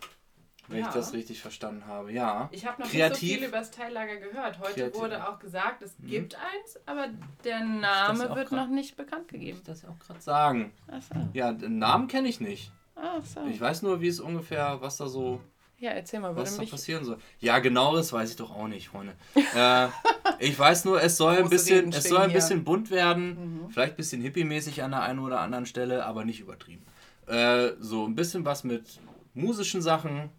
[0.69, 0.87] Wenn Ja.
[0.89, 2.11] ich das richtig verstanden habe.
[2.11, 2.49] Ja.
[2.51, 3.21] Ich habe noch Kreativ.
[3.21, 4.59] nicht so viel über das Teillager gehört.
[4.59, 4.95] Heute Kreativ.
[4.95, 4.99] Mhm.
[4.99, 7.07] wurde auch gesagt, es gibt eins, aber
[7.45, 9.59] der Name wird grad- noch nicht bekannt gegeben.
[9.59, 10.73] Ich das ja auch gerade sagen.
[10.91, 11.15] Achso.
[11.31, 12.71] Ja, den Namen kenne ich nicht.
[12.99, 13.45] Ach so.
[13.45, 15.39] Ich weiß nur, wie es ungefähr, was da so,
[15.79, 17.17] Ja, erzähl mal, was da passieren soll.
[17.39, 19.13] Ja, genaueres weiß ich doch auch nicht, Freunde.
[19.35, 19.87] äh,
[20.39, 22.39] ich weiß nur, es soll ein bisschen, es soll ein hier.
[22.39, 23.67] bisschen bunt werden.
[23.71, 26.83] Vielleicht ein bisschen hippie-mäßig an der einen oder anderen Stelle, aber nicht übertrieben.
[27.27, 28.99] Äh, so ein bisschen was mit
[29.35, 30.29] musischen Sachen.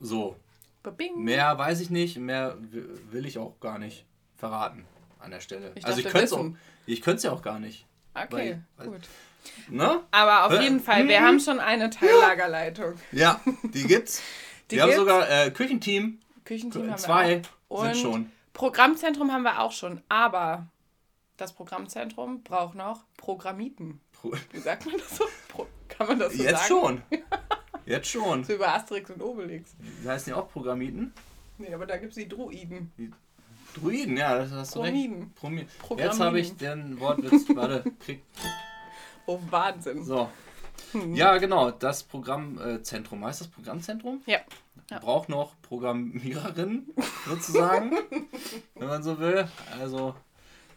[0.00, 0.36] So,
[0.82, 1.22] Babing.
[1.22, 4.04] Mehr weiß ich nicht, mehr wi- will ich auch gar nicht
[4.36, 4.84] verraten
[5.20, 5.72] an der Stelle.
[5.76, 6.08] Ich also ich
[7.00, 7.86] könnte es ja auch gar nicht.
[8.14, 9.00] Okay, weil- gut.
[9.68, 10.00] Ne?
[10.10, 11.24] Aber auf jeden Fall, wir Mhm.
[11.24, 12.94] haben schon eine Teillagerleitung.
[13.12, 14.22] Ja, die gibt's.
[14.70, 15.00] Die wir haben gibt's.
[15.00, 17.84] sogar äh, Küchenteam, Küchenteam haben zwei wir auch.
[17.84, 18.32] sind schon.
[18.52, 20.00] Programmzentrum haben wir auch schon.
[20.08, 20.66] Aber
[21.36, 24.00] das Programmzentrum braucht noch Programmiten.
[24.12, 25.24] Pro- Wie sagt man das so?
[25.48, 26.68] Pro Kann man das so Jetzt sagen?
[26.68, 27.02] schon.
[27.86, 28.44] Jetzt schon.
[28.44, 29.74] So über Asterix und Obelix.
[30.02, 31.12] Die heißen ja auch Programmiten.
[31.58, 32.92] Nee, aber da gibt es die Druiden.
[33.74, 34.92] Druiden, ja, das hast du recht.
[34.92, 35.32] Promiden.
[35.34, 36.10] Promi Programmiden.
[36.12, 38.22] Jetzt habe ich den Wortwitz, warte, krieg.
[39.26, 40.04] Oh, Wahnsinn.
[40.04, 40.28] So.
[40.92, 41.14] Hm.
[41.14, 43.24] Ja, genau, das Programmzentrum.
[43.24, 44.22] Heißt das Programmzentrum?
[44.26, 44.40] Ja.
[44.90, 44.98] Ja.
[44.98, 46.88] Braucht noch Programmiererinnen,
[47.26, 47.92] sozusagen,
[48.74, 49.48] wenn man so will.
[49.80, 50.14] Also,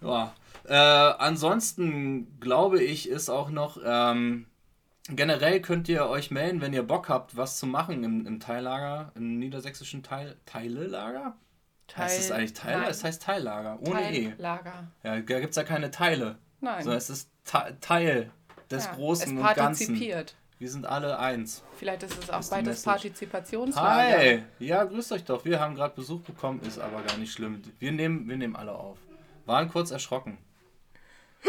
[0.01, 0.33] ja.
[0.67, 3.77] Äh, ansonsten glaube ich, ist auch noch.
[3.83, 4.47] Ähm,
[5.09, 9.11] generell könnt ihr euch melden, wenn ihr Bock habt, was zu machen im, im Teillager,
[9.15, 11.35] im niedersächsischen Teil, Teilelager?
[11.95, 12.79] heißt es eigentlich Teil?
[12.79, 12.89] Nein.
[12.89, 14.31] Es heißt Teillager, ohne E.
[14.31, 14.87] Teillager.
[15.03, 16.83] Ja, da gibt es ja keine Teile, Nein.
[16.83, 18.31] sondern es ist Te Teil
[18.69, 19.87] des Ja, Großen es und Ganzen.
[19.87, 20.35] partizipiert.
[20.57, 21.63] Wir sind alle eins.
[21.77, 22.83] Vielleicht ist es auch Ist Message.
[22.85, 24.17] Partizipationslager.
[24.17, 24.43] Hi!
[24.59, 25.45] Ja, grüßt euch doch.
[25.45, 27.61] Wir haben gerade Besuch bekommen, ist aber gar nicht schlimm.
[27.79, 28.97] Wir nehmen, wir nehmen alle auf.
[29.45, 30.37] Waren kurz erschrocken.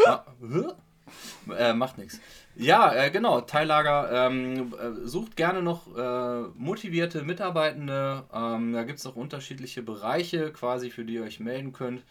[0.05, 1.53] Ma Hä?
[1.57, 2.19] äh, macht nichts.
[2.55, 3.41] Ja, äh, genau.
[3.41, 8.23] Teillager ähm, äh, sucht gerne noch äh, motivierte Mitarbeitende.
[8.33, 12.03] Ähm, da gibt es auch unterschiedliche Bereiche, quasi, für die ihr euch melden könnt.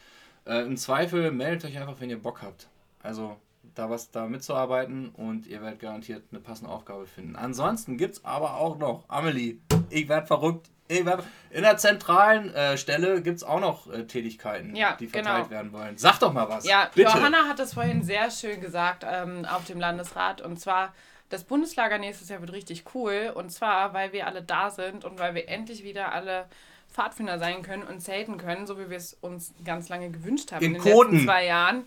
[0.47, 2.69] Äh, Im Zweifel meldet euch einfach, wenn ihr Bock habt.
[3.07, 3.37] Also
[3.75, 7.37] da was da mitzuarbeiten und ihr werdet garantiert eine passende Aufgabe finden.
[7.37, 9.59] Ansonsten gibt es aber auch noch, Amelie,
[9.91, 10.69] ich werde verrückt.
[10.89, 15.09] Ich werd, in der zentralen äh, Stelle gibt es auch noch äh, Tätigkeiten, Ja, die
[15.09, 15.51] verteilt genau.
[15.51, 15.99] werden wollen.
[15.99, 16.65] Sag doch mal was.
[16.65, 17.11] Ja, bitte.
[17.11, 20.41] Johanna hat das vorhin sehr schön gesagt ähm, auf dem Landesrat.
[20.41, 20.95] Und zwar,
[21.29, 23.33] das Bundeslager nächstes Jahr wird richtig cool.
[23.35, 26.47] Und zwar, weil wir alle da sind und weil wir endlich wieder alle
[26.89, 30.65] Pfadfinder sein können und zelten können, so wie wir es uns ganz lange gewünscht haben
[30.65, 31.13] In den Koten.
[31.15, 31.85] letzten zwei Jahren.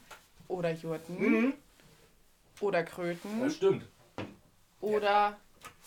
[0.50, 1.54] Oder Jurten.
[2.60, 3.40] Oder Kröten.
[3.40, 3.86] Das stimmt.
[4.82, 5.38] Oder,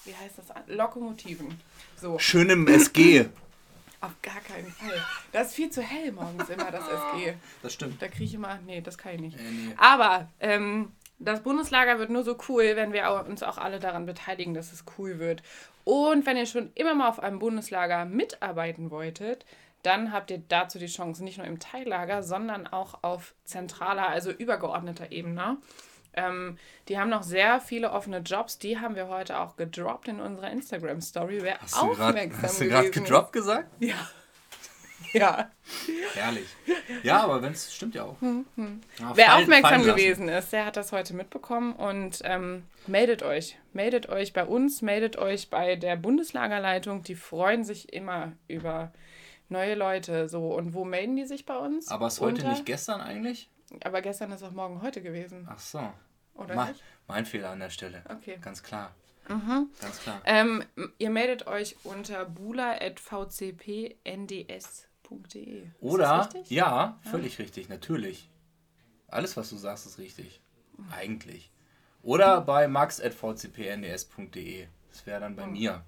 [0.04, 0.46] wie heißt das?
[0.68, 1.60] Lokomotiven.
[2.00, 3.26] So, Schön im SG.
[4.00, 5.00] auf gar keinen Fall.
[5.32, 7.34] Das ist viel zu hell morgens immer, das SG.
[7.62, 8.00] Das stimmt.
[8.00, 8.58] Da kriege ich immer.
[8.66, 9.38] Nee, das kann ich nicht.
[9.38, 9.74] Äh, nee.
[9.76, 14.54] Aber ähm, das Bundeslager wird nur so cool, wenn wir uns auch alle daran beteiligen,
[14.54, 15.42] dass es cool wird.
[15.84, 19.44] Und wenn ihr schon immer mal auf einem Bundeslager mitarbeiten wolltet,
[19.82, 24.30] dann habt ihr dazu die Chance, nicht nur im Teillager, sondern auch auf zentraler, also
[24.30, 25.56] übergeordneter Ebene.
[26.14, 28.58] Ähm, die haben noch sehr viele offene Jobs.
[28.58, 31.38] Die haben wir heute auch gedroppt in unserer Instagram-Story.
[31.42, 33.68] Wer Hast du grad- aufmerksam hast du gerade gedroppt gesagt?
[33.80, 33.94] Ja.
[35.14, 35.50] Ja.
[36.14, 36.46] Herrlich.
[37.02, 38.16] Ja, aber wenn es stimmt ja auch.
[38.22, 38.80] Ja, Hm,
[39.14, 43.58] Wer fallen- aufmerksam fallen gewesen ist, der hat das heute mitbekommen und ähm, meldet euch.
[43.74, 47.02] Meldet euch bei uns, meldet euch bei der Bundeslagerleitung.
[47.02, 48.92] Die freuen sich immer über
[49.52, 50.28] neue Leute.
[50.28, 51.88] So, und wo melden die sich bei uns?
[51.88, 53.48] Aber ist heute Unter- nicht gestern eigentlich?
[53.84, 55.80] Aber gestern ist auch morgen heute gewesen, Ach so.
[56.34, 56.82] oder Ma nicht?
[57.06, 58.02] mein Fehler an der Stelle.
[58.08, 58.38] Okay.
[58.40, 58.94] Ganz klar.
[59.28, 59.68] Mhm.
[59.80, 60.20] Ganz klar.
[60.24, 60.64] Ähm,
[60.98, 62.24] ihr meldet euch unter
[64.42, 65.66] bula.vcpnds.de.
[65.80, 68.28] Oder, ja, völlig richtig, natürlich.
[69.08, 70.40] Alles, was du sagst, ist richtig.
[70.76, 70.86] Mhm.
[70.92, 71.50] Eigentlich.
[72.02, 74.66] Oder bei max.vcpnds.de.
[74.90, 75.52] Das wäre dann bei Mhm.
[75.52, 75.84] mir.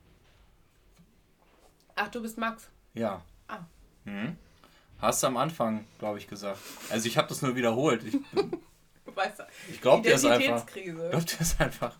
[1.96, 2.68] Ach, du bist Max.
[2.94, 3.22] Ja.
[4.04, 4.36] Mhm.
[4.98, 6.58] Hast du am Anfang, glaube ich, gesagt.
[6.90, 8.04] Also ich habe das nur wiederholt.
[8.04, 8.14] Ich,
[9.04, 9.46] Du weißt ja.
[9.68, 10.66] ich glaube dir ist einfach.
[10.74, 11.94] Ich glaube dir ist einfach.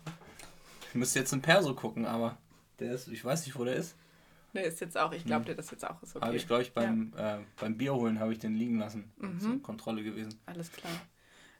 [0.89, 2.37] Ich müsste jetzt in Perso gucken, aber
[2.79, 3.95] der ist, ich weiß nicht, wo der ist.
[4.53, 5.11] Nee, ist jetzt auch.
[5.11, 6.01] Ich glaube dir das jetzt auch.
[6.01, 6.25] Ist okay.
[6.25, 9.11] Habe ich, glaube ich, beim, äh, beim Bier holen habe ich den liegen lassen.
[9.17, 9.39] Mhm.
[9.39, 10.39] Zur Kontrolle gewesen.
[10.45, 10.93] Alles klar.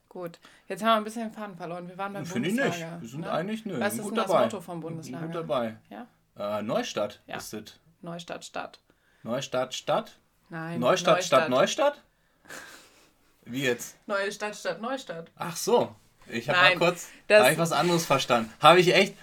[0.09, 0.39] Gut.
[0.67, 1.87] Jetzt haben wir ein bisschen den Faden verloren.
[1.89, 2.63] Wir waren beim Finde ich nicht.
[2.63, 3.01] Bundeslager.
[3.01, 3.31] Wir sind ne?
[3.31, 4.43] eigentlich nö, Was ist gut denn das dabei.
[4.45, 5.25] Motto vom Bundeslager?
[5.25, 5.77] Gut dabei.
[5.89, 6.07] Ja?
[6.37, 7.35] Äh, Neustadt Ja.
[7.37, 7.79] ist es.
[8.01, 8.79] Neustadt, Stadt.
[9.23, 10.17] Neustadt, Stadt?
[10.49, 10.79] Nein.
[10.79, 12.01] Neustadt, Stadt, Neustadt?
[13.45, 13.95] Wie jetzt?
[14.07, 15.29] Neue Stadt, Stadt, Neustadt.
[15.37, 15.93] Ach so.
[16.27, 18.51] Ich habe mal kurz das- hab ich was anderes verstanden.
[18.59, 19.15] Habe ich echt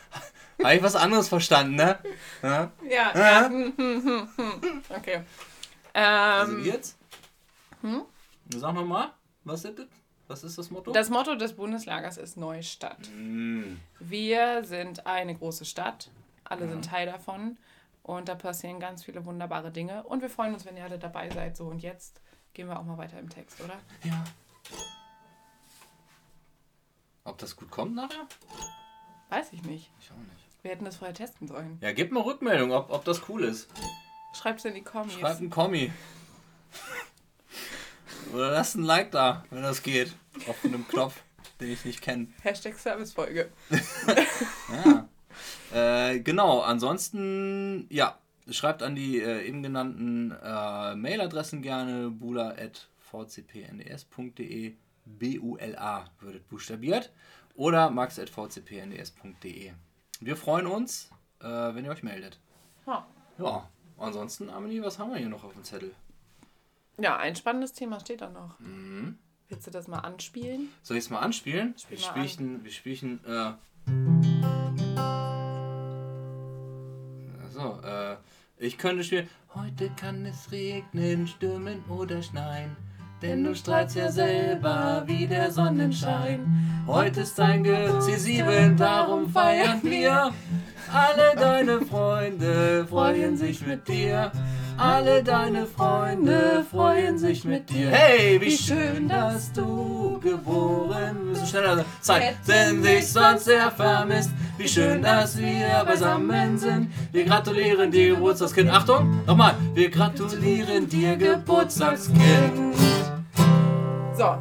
[0.63, 1.99] habe ich was anderes verstanden, ne?
[2.43, 2.71] Ja?
[2.89, 3.15] Ja, Ja.
[3.15, 3.47] ja.
[3.49, 4.83] Hm, hm, hm, hm.
[4.89, 5.23] Okay.
[5.93, 6.97] Also Ähm, wie jetzt?
[8.51, 9.11] Sag mal mal,
[9.45, 9.87] was ist das?
[10.29, 10.93] Was ist das Motto?
[10.93, 13.09] das Motto des Bundeslagers ist Neustadt.
[13.15, 16.09] Mm, Wir sind eine große Stadt.
[16.45, 17.59] Alle sind Teil davon.
[18.03, 20.03] Und da passieren ganz viele wunderbare Dinge.
[20.05, 21.57] Und wir freuen uns, wenn ihr alle dabei seid.
[21.57, 22.21] So, und jetzt
[22.53, 23.79] gehen wir auch mal weiter im Text, oder?
[24.05, 24.25] ja.
[27.25, 28.27] Ob das gut kommt nachher?
[29.29, 29.91] Weiß ich nicht.
[30.01, 30.45] Ich auch nicht.
[30.63, 31.79] Wir hätten das vorher testen sollen.
[31.81, 33.69] Ja, gib mal Rückmeldung, ob, ob das cool ist.
[34.35, 35.15] Schreib's in die Kommis.
[35.15, 35.93] Schreib einen Kommi.
[38.33, 40.15] Oder lass ein Like da, wenn das geht.
[40.49, 41.23] Auf einem Knopf,
[41.61, 42.29] den ich nicht kenne.
[42.43, 43.53] Hashtag Servicefolge.
[44.85, 45.09] Ja.
[45.73, 48.17] Äh, genau, ansonsten, ja,
[48.51, 57.11] schreibt an die äh, eben genannten äh, Mailadressen gerne bula.vcpnds.de B-U-L-A wird buchstabiert
[57.55, 59.73] oder max.vcpnds.de.
[60.21, 62.39] Wir freuen uns, äh, wenn ihr euch meldet.
[62.87, 63.07] Ja.
[63.39, 65.95] Ja, ansonsten, Amelie, was haben wir hier noch auf dem Zettel?
[66.99, 68.59] ja, ein spannendes Thema steht da noch.
[68.61, 69.19] Mhm.
[69.49, 70.69] Willst du das mal anspielen?
[70.83, 71.75] Soll ich es mal anspielen?
[71.79, 73.53] Spiel wir mal spielen, wir spielen, äh.
[77.55, 78.17] Also, äh.
[78.59, 79.29] Ich könnte spielen.
[79.55, 82.77] Heute kann es regnen, stürmen oder schneien.
[83.21, 86.85] Denn du strahlst ja selber wie der Sonnenschein.
[86.87, 90.33] Heute ist dein C7, darum feiern wir.
[90.93, 94.33] Alle deine Freunde freuen sich mit dir.
[94.79, 97.91] Alle deine Freunde freuen sich mit dir.
[97.91, 101.49] Hey, wie schön, dass du geboren bist.
[101.49, 104.31] Schneller Zeit, denn dich sonst sehr vermisst.
[104.63, 106.93] Wie schön, dass wir beisammen sind.
[107.11, 108.71] Wir gratulieren dir, Geburtstagskind.
[108.71, 109.57] Achtung, nochmal.
[109.75, 112.77] Wir gratulieren dir, Geburtstagskind.
[114.17, 114.39] So.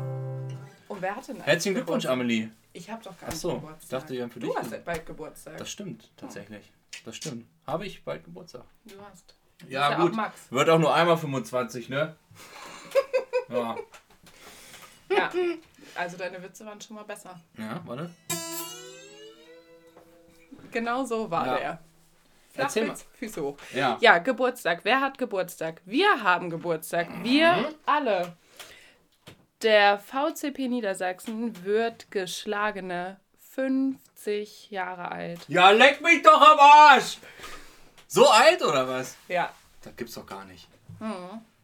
[0.90, 2.12] Und wer hat denn Herzlichen Glückwunsch, Geburtstag?
[2.12, 2.50] Amelie.
[2.74, 3.82] Ich habe doch gar Ach nicht so, Geburtstag.
[3.82, 5.58] ich dachte, wir haben für du dich hast Ge- bald Geburtstag.
[5.58, 6.72] Das stimmt, tatsächlich.
[7.04, 7.48] Das stimmt.
[7.66, 8.66] Habe ich bald Geburtstag.
[8.86, 9.34] du hast.
[9.68, 10.12] Ja, Ist ja gut.
[10.12, 10.40] auch Max.
[10.52, 12.16] Wird auch nur einmal 25, ne?
[13.50, 13.76] ja.
[15.10, 15.30] Ja.
[15.96, 17.40] Also deine Witze waren schon mal besser.
[17.58, 18.12] Ja, warte.
[20.72, 21.58] Genau so war Ja.
[21.58, 21.80] der.
[22.56, 23.58] Erzähl Flachwitz, Füße hoch.
[23.74, 23.98] Ja.
[24.02, 24.82] Ja, Geburtstag.
[24.84, 25.82] Wer hat Geburtstag?
[25.86, 27.08] Wir haben Geburtstag.
[27.24, 27.66] Wir Mhm.
[27.86, 28.36] alle.
[29.62, 35.40] Der VCP Niedersachsen wird geschlagene 50 Jahre alt.
[35.48, 37.18] Ja, leck mich doch am Arsch!
[38.08, 39.16] So alt oder was?
[39.28, 39.50] Ja.
[39.84, 40.68] Das gibt's doch gar nicht.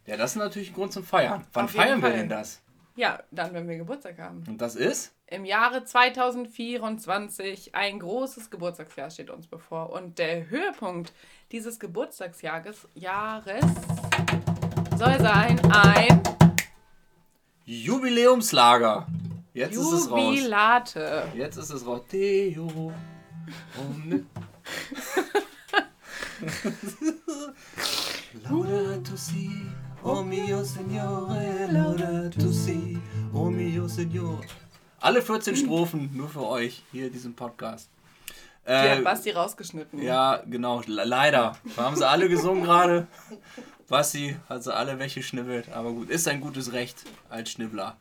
[0.06, 1.44] Ja, das ist natürlich ein Grund zum Feiern.
[1.52, 2.60] Wann feiern wir denn das?
[2.98, 4.42] Ja, dann, wenn wir Geburtstag haben.
[4.48, 5.14] Und das ist?
[5.28, 9.90] Im Jahre 2024 ein großes Geburtstagsjahr steht uns bevor.
[9.90, 11.12] Und der Höhepunkt
[11.52, 13.64] dieses Geburtstagsjahres Jahres
[14.96, 16.20] soll sein ein
[17.64, 19.06] Jubiläumslager.
[19.54, 20.36] Jetzt ist es raus.
[20.36, 21.28] Jubilate.
[21.36, 22.00] Jetzt ist es raus.
[22.08, 22.92] Theo.
[23.78, 24.26] Omne.
[28.42, 29.50] Laudato si,
[30.02, 32.98] oh mio Signore, laudato si,
[33.32, 34.46] oh mio Signore.
[35.00, 37.90] Alle 14 Strophen nur für euch hier in diesem Podcast.
[38.66, 40.02] Die hat Äh, Basti rausgeschnitten.
[40.02, 41.56] ja, genau, le- leider.
[41.76, 43.06] Haben sie alle gesungen gerade.
[43.88, 45.70] Basti hat sie alle weggeschnibbelt.
[45.72, 47.96] Aber gut, ist ein gutes Recht als Schnibbler.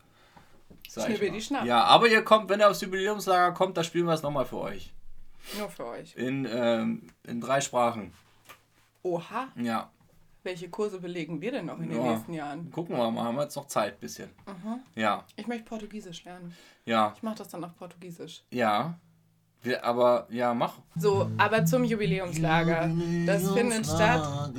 [0.91, 1.65] Schnibbel die Schnapp.
[1.65, 4.57] Ja, aber ihr kommt, wenn ihr aufs Jubiläumslager kommt, da spielen wir es nochmal für
[4.57, 4.91] euch.
[5.57, 6.15] Nur für euch.
[6.15, 8.12] In, ähm, in drei Sprachen.
[9.03, 9.47] Oha.
[9.55, 9.89] Ja.
[10.47, 12.12] Welche Kurse belegen wir denn noch in den Ja.
[12.13, 12.71] nächsten Jahren?
[12.71, 14.29] Gucken wir mal, haben wir jetzt noch Zeit ein bisschen.
[14.95, 16.55] Ja, Ich möchte Portugiesisch lernen.
[16.86, 18.43] ja, Ich mache das dann auf Portugiesisch.
[18.49, 18.97] ja.
[19.63, 20.75] Wir, aber ja, mach.
[20.95, 22.89] So, aber zum Jubiläumslager.
[23.25, 24.53] Das findet statt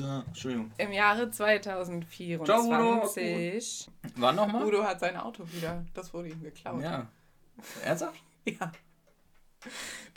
[0.77, 2.45] im Jahre 2024.
[2.45, 4.65] Ciao, Wann nochmal?
[4.67, 5.85] Udo hat sein Auto wieder.
[5.95, 6.83] Das wurde ihm geklaut.
[6.83, 7.07] Ja.
[7.85, 8.21] Ernsthaft?
[8.45, 8.73] Ja.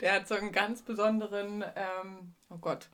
[0.00, 2.88] Der hat so einen ganz besonderen, ähm, oh Gott,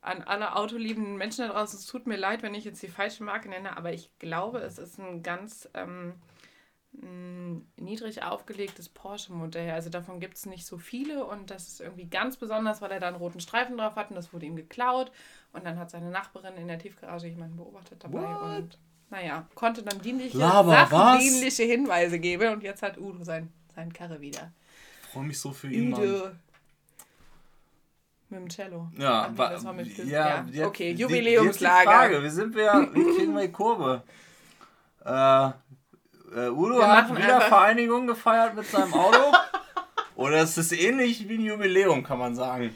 [0.00, 3.24] an alle autoliebenden Menschen da draußen, es tut mir leid, wenn ich jetzt die falsche
[3.24, 6.14] Marke nenne, aber ich glaube, es ist ein ganz ähm,
[7.76, 9.70] niedrig aufgelegtes Porsche-Modell.
[9.70, 13.00] Also davon gibt es nicht so viele und das ist irgendwie ganz besonders, weil er
[13.00, 15.12] da einen roten Streifen drauf hat und das wurde ihm geklaut.
[15.52, 18.42] Und dann hat seine Nachbarin in der Tiefgarage jemanden beobachtet dabei What?
[18.42, 18.78] und
[19.10, 24.52] naja, konnte dann dienliche, sachdienliche Hinweise geben und jetzt hat Udo sein, sein Karre wieder.
[25.02, 26.38] Ich freue mich so für ihn, Mann.
[28.30, 28.88] Mit dem Cello.
[28.98, 31.90] Ja, Ach nee, das war mit ja, ja, okay, Jubiläumslager.
[31.90, 34.02] Frage, wie sind wir, wie kriegen wir die Kurve?
[35.04, 39.32] Äh, äh, Udo Wir hat machen wieder einfach- Vereinigung gefeiert mit seinem Auto.
[40.14, 42.74] Oder es ist ähnlich wie ein Jubiläum, kann man sagen.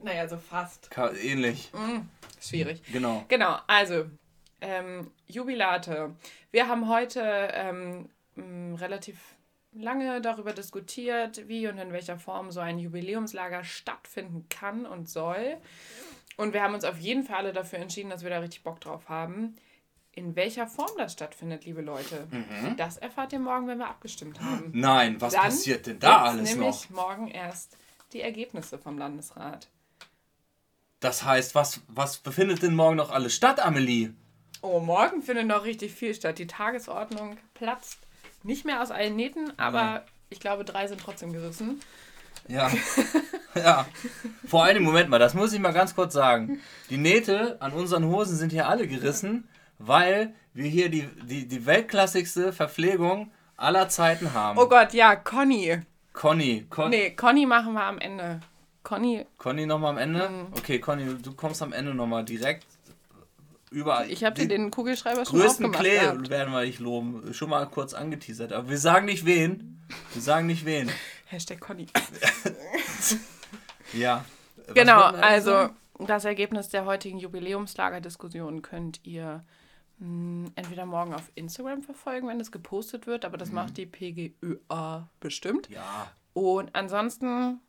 [0.00, 0.90] Naja, so fast.
[0.90, 2.08] Ka ähnlich, Hm,
[2.40, 2.82] schwierig.
[2.92, 3.24] genau.
[3.28, 4.04] Genau, also
[4.60, 6.14] ähm, Jubilate.
[6.52, 7.20] Wir haben heute
[7.52, 8.08] ähm,
[8.76, 9.16] relativ
[9.74, 15.56] lange darüber diskutiert, wie und in welcher Form so ein Jubiläumslager stattfinden kann und soll.
[16.36, 18.80] Und wir haben uns auf jeden Fall alle dafür entschieden, dass wir da richtig Bock
[18.80, 19.56] drauf haben.
[20.12, 22.28] In welcher Form das stattfindet, liebe Leute,
[22.76, 24.70] das erfahrt ihr morgen, wenn wir abgestimmt haben.
[24.72, 26.96] Nein, was Dann passiert denn da alles nämlich noch?
[26.96, 27.76] morgen erst
[28.12, 29.68] die Ergebnisse vom Landesrat.
[31.00, 34.12] Das heißt, was, was befindet denn morgen noch alles statt, Amelie?
[34.62, 36.38] Oh, morgen findet noch richtig viel statt.
[36.38, 37.98] Die Tagesordnung platzt
[38.44, 41.80] nicht mehr aus allen Nähten, aber ich glaube, drei sind trotzdem gerissen.
[42.48, 42.70] Ja.
[43.54, 43.86] ja.
[44.46, 46.60] Vor allem, Moment mal, das muss ich mal ganz kurz sagen.
[46.90, 51.66] Die Nähte an unseren Hosen sind hier alle gerissen, weil wir hier die, die, die
[51.66, 54.58] weltklassigste Verpflegung aller Zeiten haben.
[54.58, 55.80] Oh Gott, ja, Conny.
[56.12, 56.66] Conny.
[56.68, 58.40] Con Nee, Conny machen wir am Ende.
[58.82, 60.28] Conny, Conny nochmal am Ende?
[60.28, 60.46] Mhm.
[60.58, 62.66] Okay, Conny, du kommst am Ende nochmal direkt
[63.74, 64.10] überall.
[64.10, 66.30] ich habe dir den Kugelschreiber schon größten aufgemacht Klee gehabt.
[66.30, 67.34] werden wir dich loben.
[67.34, 68.52] Schon mal kurz angeteasert.
[68.52, 69.82] Aber wir sagen nicht wen.
[70.12, 70.90] Wir sagen nicht wen.
[71.26, 71.86] Hashtag Conny.
[73.92, 74.24] Ja.
[74.66, 75.76] Was Genau, also sagen?
[76.00, 79.44] das Ergebnis der heutigen Jubiläumslagerdiskussion könnt ihr
[79.98, 83.54] mh, entweder morgen auf Instagram verfolgen, wenn es gepostet wird, aber das Mhm.
[83.56, 85.68] macht die PGÖA bestimmt.
[85.70, 86.10] Ja.
[86.32, 87.60] Und ansonsten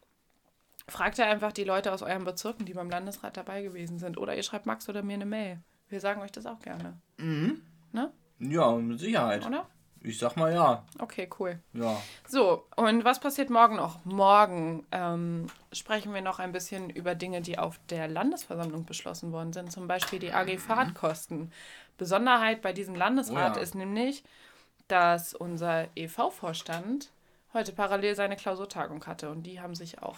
[0.88, 4.18] fragt ihr einfach die Leute aus euren Bezirken, die beim Landesrat dabei gewesen sind.
[4.18, 5.60] Oder ihr schreibt Max oder mir eine Mail.
[5.90, 7.00] Wir sagen euch das auch gerne.
[7.18, 8.12] Ne?
[8.40, 9.46] Ja, mit Sicherheit.
[9.46, 9.68] Oder?
[10.02, 10.84] Ich sag mal ja.
[11.00, 11.60] Okay, cool.
[11.74, 12.00] Ja.
[12.28, 14.04] So, und was passiert morgen noch?
[14.06, 19.52] Morgen ähm, sprechen wir noch ein bisschen über Dinge, die auf der Landesversammlung beschlossen worden
[19.52, 19.72] sind.
[19.72, 21.52] Zum Beispiel die AG Fahrtkosten.
[21.98, 23.64] Besonderheit bei diesem Landesrat Oh ja.
[23.64, 24.24] ist nämlich,
[24.88, 27.10] dass unser EV-Vorstand
[27.54, 29.32] heute parallel seine Klausurtagung hatte.
[29.32, 30.18] Und die haben sich auch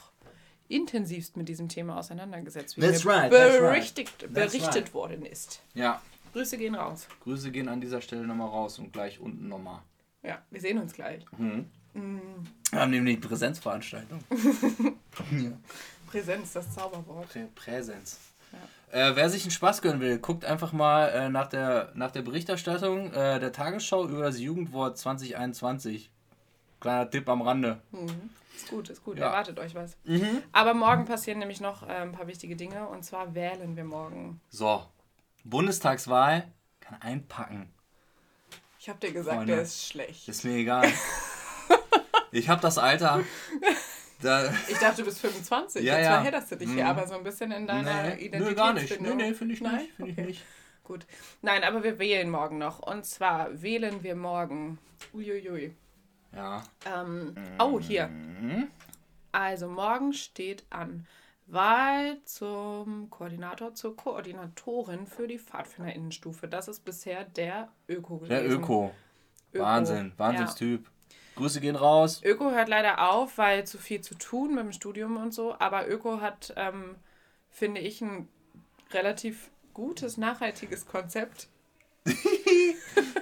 [0.67, 4.33] intensivst mit diesem Thema auseinandergesetzt, wie That's mir right, that's right.
[4.33, 4.93] berichtet right.
[4.93, 5.61] worden ist.
[5.73, 6.01] Ja.
[6.33, 7.07] Grüße gehen raus.
[7.23, 9.81] Grüße gehen an dieser Stelle nochmal raus und gleich unten nochmal.
[10.23, 11.25] Ja, wir sehen uns gleich.
[11.37, 14.19] Wir haben nämlich Präsenzveranstaltung.
[16.07, 17.29] Präsenz, das Zauberwort.
[17.29, 18.19] Prä Präsenz.
[18.91, 22.21] Äh, wer sich einen Spaß gönnen will, guckt einfach mal äh, nach, der, nach der
[22.21, 26.09] Berichterstattung äh, der Tagesschau über das Jugendwort 2021.
[26.79, 27.81] Kleiner Tipp am Rande.
[28.55, 29.17] Ist gut, ist gut.
[29.17, 29.27] Ja.
[29.27, 29.97] Erwartet euch was.
[30.51, 32.87] Aber morgen passieren nämlich noch äh, ein paar wichtige Dinge.
[32.87, 34.41] Und zwar wählen wir morgen.
[34.49, 34.85] So,
[35.43, 37.73] Bundestagswahl kann einpacken.
[38.79, 39.53] Ich habe dir gesagt, Freunde.
[39.53, 40.27] der ist schlecht.
[40.27, 40.87] Ist mir egal.
[42.31, 43.21] ich habe das Alter.
[44.21, 45.83] Da, Ich dachte, du bist 25.
[45.83, 46.13] Ja, Jetzt ja.
[46.15, 48.39] verhedderst du dich hier, aber so ein bisschen in deiner nee, Identität.
[48.39, 49.01] nö, gar nicht.
[49.01, 49.75] Nee, nee, finde ich Nein?
[49.81, 49.93] nicht.
[49.95, 50.27] Finde ich Okay.
[50.27, 50.45] nicht.
[50.83, 51.05] Gut.
[51.41, 52.79] Nein, aber wir wählen morgen noch.
[52.79, 54.79] Und zwar wählen wir morgen.
[55.13, 55.75] Uiuiui.
[56.35, 56.63] Ja.
[56.85, 58.09] Ähm, oh, hier.
[59.31, 61.05] Also morgen steht an
[61.47, 66.47] Wahl zum Koordinator, zur Koordinatorin für die Pfadfinderinnenstufe.
[66.47, 68.29] Das ist bisher der Öko gewesen.
[68.29, 68.93] Der Öko.
[69.53, 69.63] Öko.
[69.63, 70.11] Wahnsinn.
[70.17, 70.89] Wahnsinnstyp.
[71.35, 72.21] Grüße gehen raus.
[72.23, 75.55] Öko hört leider auf, weil zu viel zu tun mit dem Studium und so.
[75.59, 76.95] Aber Öko hat, ähm,
[77.49, 78.27] finde ich, ein
[78.91, 81.47] relativ gutes, nachhaltiges Konzept.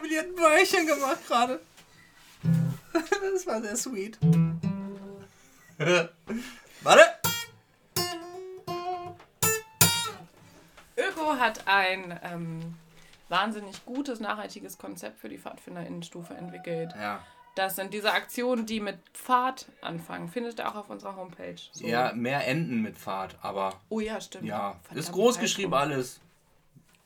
[0.00, 1.60] Haben die ein Bäuchchen gemacht gerade?
[2.92, 4.18] Das war sehr sweet.
[6.80, 7.02] Warte!
[10.96, 12.74] Öko hat ein ähm,
[13.28, 16.94] wahnsinnig gutes, nachhaltiges Konzept für die Pfadfinderinnenstufe entwickelt.
[16.98, 17.22] Ja.
[17.54, 20.28] Das sind diese Aktionen, die mit Pfad anfangen.
[20.28, 21.60] Findet ihr auch auf unserer Homepage.
[21.72, 21.86] So.
[21.86, 24.46] Ja, mehr Enden mit Fahrt, aber Oh ja, stimmt.
[24.46, 26.20] ja, Verdammt, ist groß geschrieben alles.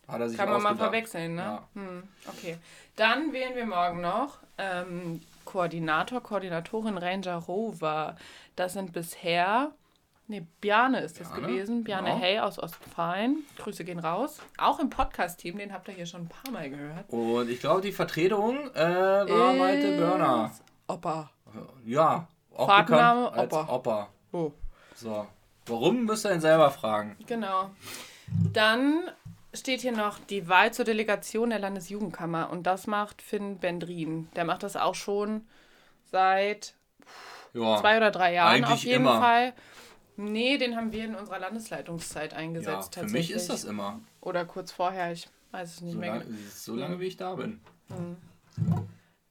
[0.06, 0.90] Hat er sich Kann man mal ausgedacht.
[0.90, 1.42] verwechseln, ne?
[1.42, 1.68] Ja.
[1.74, 2.58] Hm, okay.
[2.96, 8.16] Dann wählen wir morgen noch ähm, Koordinator, Koordinatorin Ranger Rover.
[8.56, 9.72] Das sind bisher,
[10.28, 11.84] nee, Bjarne ist das Bjarne, gewesen.
[11.84, 12.20] Bjarne genau.
[12.20, 13.44] Hey aus Ostfalen.
[13.58, 14.40] Grüße gehen raus.
[14.58, 17.10] Auch im Podcast-Team, den habt ihr hier schon ein paar Mal gehört.
[17.10, 20.52] Und ich glaube, die Vertretung äh, war Malte Börner.
[20.86, 21.30] Opa.
[21.84, 23.74] Ja, auch Fahrtenname bekannt als Opa.
[23.74, 24.08] Opa.
[24.32, 24.52] Oh.
[24.94, 25.26] So.
[25.66, 27.16] Warum müsst ihr ihn selber fragen?
[27.26, 27.70] Genau.
[28.52, 29.10] Dann
[29.54, 34.28] steht hier noch die Wahl zur Delegation der Landesjugendkammer und das macht Finn Bendrin.
[34.36, 35.46] Der macht das auch schon
[36.10, 36.74] seit
[37.52, 39.20] Ja, zwei oder drei Jahren auf jeden immer.
[39.20, 39.52] Fall.
[40.16, 43.28] Nee, den haben wir in unserer Landesleitungszeit ja eingesetzt für tatsächlich.
[43.30, 44.00] mich ist das immer.
[44.20, 46.14] Oder kurz vorher, ich weiß es nicht So mehr.
[46.16, 46.24] lange,
[46.54, 47.60] so lange wie ich da bin.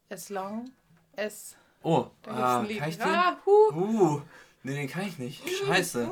[0.10, 0.72] As long
[1.16, 1.56] as...
[1.84, 2.80] Oh, Da ah, ein Lied.
[2.80, 3.08] kann ich den?
[3.08, 3.74] Ah, huh.
[3.74, 4.22] Uh,
[4.64, 5.42] nee, den kann ich nicht.
[5.50, 6.10] Scheiße.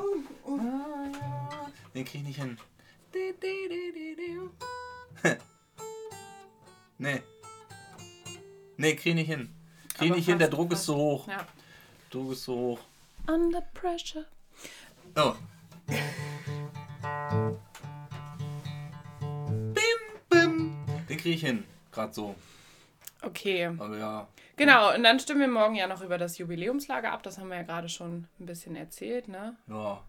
[1.94, 2.58] Den krieg ich nicht hin.
[6.98, 7.22] Nee.
[8.76, 9.54] Nee, krieg ich nicht hin.
[9.94, 10.86] Krieg ich Aber nicht hin, der fast, Druck ist fast.
[10.86, 11.28] so hoch.
[11.28, 11.46] Ja.
[12.10, 12.78] Druck ist so hoch.
[13.28, 14.24] Under pressure.
[15.16, 15.34] Oh.
[19.74, 19.74] Bim,
[20.30, 20.72] bim.
[21.08, 21.64] Den krieg ich hin.
[21.92, 22.34] Gerade so.
[23.22, 23.66] Okay.
[23.66, 24.28] Aber ja.
[24.56, 27.22] Genau, und dann stimmen wir morgen ja noch über das Jubiläumslager ab.
[27.22, 29.56] Das haben wir ja gerade schon ein bisschen erzählt, ne?
[29.68, 30.02] Ja.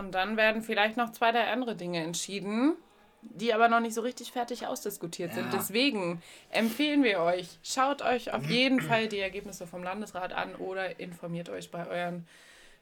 [0.00, 2.74] Und dann werden vielleicht noch zwei, drei andere Dinge entschieden,
[3.20, 5.52] die aber noch nicht so richtig fertig ausdiskutiert sind.
[5.52, 5.58] Ja.
[5.58, 10.98] Deswegen empfehlen wir euch, schaut euch auf jeden Fall die Ergebnisse vom Landesrat an oder
[10.98, 12.26] informiert euch bei euren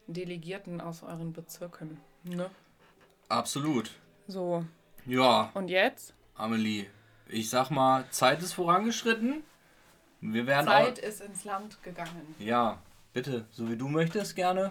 [0.07, 2.01] Delegierten aus euren Bezirken.
[2.23, 2.49] Ne?
[3.29, 3.91] Absolut.
[4.29, 4.65] So,
[5.05, 6.15] Ja, und jetzt?
[6.37, 6.87] Amelie.
[7.27, 9.43] Ich sag mal, Zeit ist vorangeschritten.
[10.21, 12.37] Wir werden Zeit ist ins Land gegangen.
[12.39, 12.79] Ja,
[13.13, 14.71] bitte, so wie du möchtest, gerne.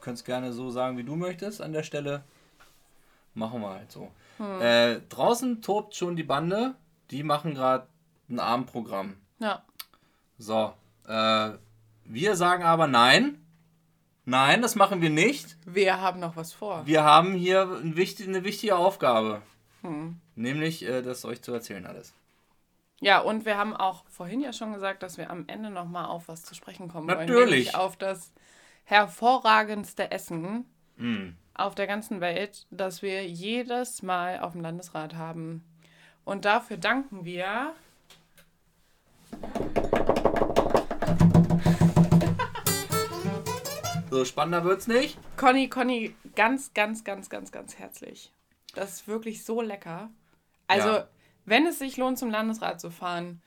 [0.00, 2.22] Kannst gerne so sagen, wie du möchtest an der Stelle.
[3.34, 4.10] Machen wir halt so.
[4.60, 6.74] Äh, draußen tobt schon die Bande.
[7.10, 7.86] Die machen gerade
[8.28, 9.16] ein Abendprogramm.
[9.38, 9.62] Ja,
[10.38, 10.72] So.
[11.06, 11.50] Äh,
[12.04, 13.36] wir sagen aber nein.
[14.24, 15.56] Nein, das machen wir nicht.
[15.66, 16.86] wir haben noch was vor.
[16.86, 19.42] Wir haben hier ein wichtig, eine wichtige Aufgabe.
[20.36, 22.12] Nämlich, äh, das euch zu erzählen alles.
[23.00, 26.28] Ja, und wir haben auch vorhin ja schon gesagt, dass wir am Ende nochmal auf
[26.28, 27.18] was zu sprechen kommen wollen.
[27.26, 27.74] Natürlich.
[27.74, 28.30] Auf das
[28.84, 30.64] hervorragendste Essen
[30.96, 31.30] Mm.
[31.54, 35.64] auf der ganzen Welt, das wir jedes Mal auf dem Landesrat haben.
[36.24, 37.72] Und dafür danken wir
[44.10, 45.18] So, spannender wird's nicht.
[45.36, 48.32] Conny, Conny ganz, ganz, ganz, ganz, ganz herzlich.
[48.74, 50.10] Das ist wirklich so lecker.
[50.66, 51.08] Also, Ja.
[51.44, 53.40] wenn es sich lohnt, zum Landesrat zu fahren,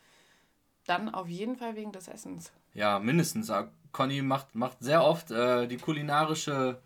[0.86, 2.52] dann auf jeden Fall wegen des Essens.
[2.74, 3.50] Ja, mindestens.
[3.94, 6.80] Conny macht, macht sehr oft äh, die kulinarische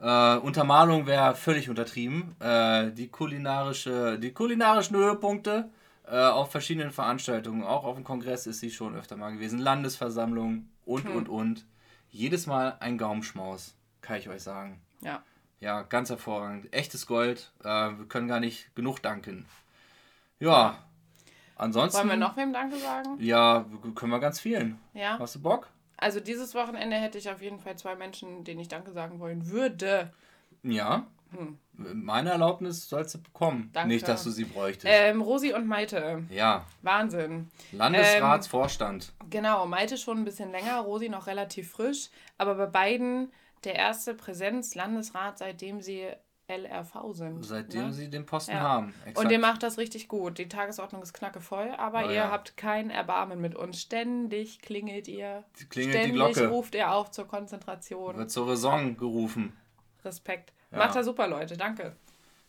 [0.00, 2.36] äh, Untermalung wäre völlig untertrieben.
[2.40, 5.70] Äh, die kulinarische, die kulinarischen Höhepunkte
[6.06, 9.58] äh, auf verschiedenen Veranstaltungen, auch auf dem Kongress ist sie schon öfter mal gewesen.
[9.58, 11.66] Landesversammlung und und und.
[12.10, 14.80] Jedes Mal ein Gaumenschmaus, kann ich euch sagen.
[15.02, 15.22] Ja.
[15.60, 16.72] Ja, ganz hervorragend.
[16.72, 17.52] Echtes Gold.
[17.62, 19.46] Äh, wir können gar nicht genug danken.
[20.38, 20.78] Ja.
[21.56, 21.98] Ansonsten.
[21.98, 23.16] Wollen wir noch wem Danke sagen?
[23.18, 24.78] Ja, können wir ganz vielen.
[24.94, 25.18] Ja.
[25.18, 25.68] Hast du Bock?
[25.98, 29.50] Also dieses Wochenende hätte ich auf jeden Fall zwei Menschen, denen ich Danke sagen wollen
[29.50, 30.12] würde.
[30.62, 31.06] Ja.
[31.72, 33.64] Meine Erlaubnis sollst du bekommen.
[33.64, 33.70] Hm.
[33.72, 33.88] Danke.
[33.88, 34.86] Nicht, dass du sie bräuchtest.
[34.88, 36.24] Ähm, Rosi und Maite.
[36.30, 36.64] ja.
[36.82, 37.50] Wahnsinn.
[37.72, 39.12] Landesratsvorstand.
[39.28, 42.08] Genau, Maite schon ein bisschen länger, Rosi noch relativ frisch.
[42.38, 43.30] Aber bei beiden
[43.64, 46.06] der erste Präsenz-Landesrat, seitdem sie
[46.48, 47.44] LRV sind.
[47.44, 47.92] seitdem ne?
[47.92, 48.60] sie den Posten Ja.
[48.60, 48.94] haben.
[49.14, 50.38] Und ihr macht das richtig gut.
[50.38, 52.30] Die Tagesordnung ist knackevoll, aber Oh ihr ja.
[52.30, 53.80] habt kein Erbarmen mit uns.
[53.80, 55.44] Ständig klingelt ihr.
[55.68, 56.48] Klingelt die Ständig Glocke.
[56.48, 58.16] ruft ihr auf zur Konzentration.
[58.16, 59.52] Wird zur Raison gerufen.
[60.04, 60.52] Respekt.
[60.72, 60.78] Ja.
[60.78, 61.56] Macht er super, Leute.
[61.56, 61.94] Danke.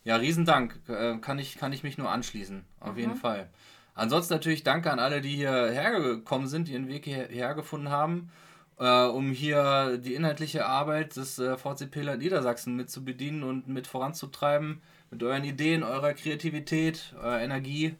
[0.06, 0.80] Ja, Riesendank.
[0.88, 2.64] Äh, kann, ich, kann ich mich nur anschließen.
[2.80, 3.18] Auf jeden Mhm.
[3.18, 3.50] Fall.
[3.96, 8.32] Ansonsten natürlich danke an alle, die hierher gekommen sind, die ihren Weg hierher gefunden haben,
[8.80, 13.68] äh, um hier die inhaltliche Arbeit des äh, VCP Land Niedersachsen mit zu bedienen und
[13.68, 17.96] mit voranzutreiben, mit euren Ideen, eurer Kreativität, eurer Energie.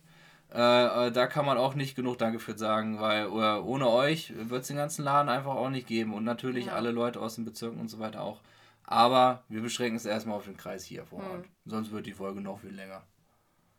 [0.54, 4.34] Äh, äh, da kann man auch nicht genug Danke für sagen, weil äh, ohne euch
[4.36, 6.74] wird es den ganzen Laden einfach auch nicht geben und natürlich Ja.
[6.74, 8.40] alle Leute aus den Bezirken und so weiter auch.
[8.84, 11.46] Aber wir beschränken es erstmal auf den Kreis hier vor Ort.
[11.66, 13.04] Sonst wird die Folge noch viel länger.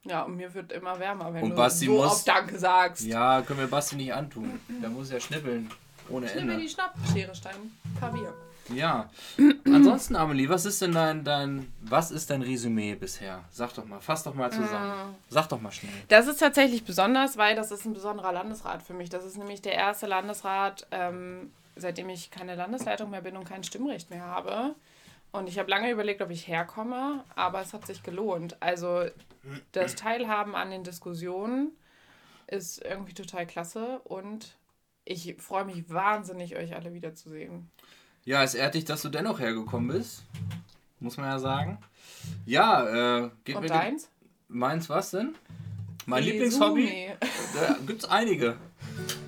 [0.05, 3.05] Ja, und mir wird immer wärmer, wenn Und du Basti so muss- oft Danke sagst.
[3.05, 4.61] Ja, können wir Basti nicht antun.
[4.81, 5.69] Der muss ja schnippeln.
[6.11, 6.65] Ohne Ich nehme Ende.
[6.65, 8.33] die Schnappschere Stein Papier.
[8.75, 9.11] Ja.
[9.65, 13.45] Ansonsten, Amelie, was ist denn dein, dein, was ist dein Resümee bisher?
[13.51, 15.15] Sag doch mal, fass doch mal zusammen.
[15.29, 15.93] Sag doch mal schnell.
[16.09, 19.09] Das ist tatsächlich besonders, weil das ist ein besonderer Landesrat für mich.
[19.09, 23.65] Das ist nämlich der erste Landesrat, ähm, seitdem ich keine Landesleitung mehr bin und kein
[23.65, 24.75] Stimmrecht mehr habe.
[25.33, 28.57] Und ich habe lange überlegt, ob ich herkomme, aber es hat sich gelohnt.
[28.61, 29.05] Also
[29.73, 31.71] das Teilhaben an den Diskussionen
[32.49, 34.57] ist irgendwie total klasse und
[35.11, 37.69] Ich freue mich wahnsinnig, euch alle wiederzusehen.
[38.25, 40.23] Ja, es ehrt dich, dass du dennoch hergekommen bist.
[41.01, 41.79] Muss man ja sagen.
[42.47, 44.09] Ja, äh, geht Und mit deins?
[44.47, 45.35] Meins was denn?
[46.07, 47.09] Mein Die Lieblingshobby?
[47.55, 48.57] Da gibt's einige.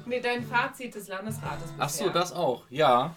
[0.07, 1.77] Nee, dein Fazit des Landesrates bisher.
[1.79, 2.63] Ach so, das auch.
[2.71, 3.17] Ja,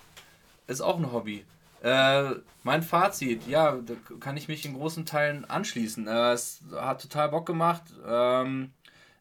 [0.65, 1.45] ist auch ein Hobby.
[1.83, 2.31] Äh,
[2.63, 6.07] mein Fazit, ja, da kann ich mich in großen Teilen anschließen.
[6.07, 8.71] Äh, es hat total Bock gemacht, ähm,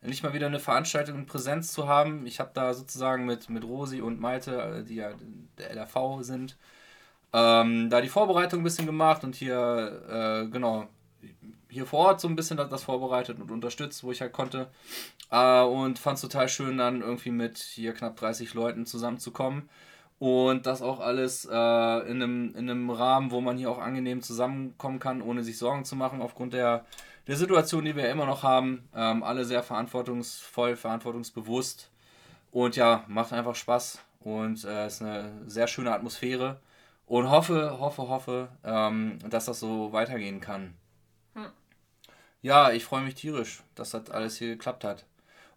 [0.04, 2.26] endlich mal wieder eine Veranstaltung in Präsenz zu haben.
[2.26, 5.12] Ich habe da sozusagen mit, mit Rosi und Malte, äh, die ja
[5.58, 6.56] der LRV sind,
[7.32, 10.86] ähm, da die Vorbereitung ein bisschen gemacht und hier, äh, genau,
[11.70, 14.68] hier vor Ort so ein bisschen das, vorbereitet und unterstützt, wo ich halt konnte.
[15.30, 19.70] Äh, und fand es total schön, dann irgendwie mit hier knapp 30 Leuten zusammenzukommen.
[20.18, 24.20] Und das auch alles äh, in, einem, in einem Rahmen, wo man hier auch angenehm
[24.20, 26.84] zusammenkommen kann, ohne sich Sorgen zu machen, aufgrund der,
[27.26, 28.88] der Situation, die wir immer noch haben.
[28.94, 31.90] Ähm, alle sehr verantwortungsvoll, verantwortungsbewusst.
[32.50, 33.98] Und ja, macht einfach Spaß.
[34.20, 36.60] Und äh, ist eine sehr schöne Atmosphäre.
[37.06, 40.74] Und hoffe, hoffe, hoffe, ähm, dass das so weitergehen kann.
[42.42, 45.06] Ja, ich freue mich tierisch, dass das alles hier geklappt hat.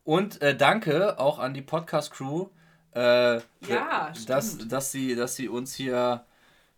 [0.06, 2.48] Und äh, danke auch an die Podcast-Crew,
[2.96, 3.36] äh,
[3.68, 6.24] Ja, dass, dass, sie, dass sie uns hier.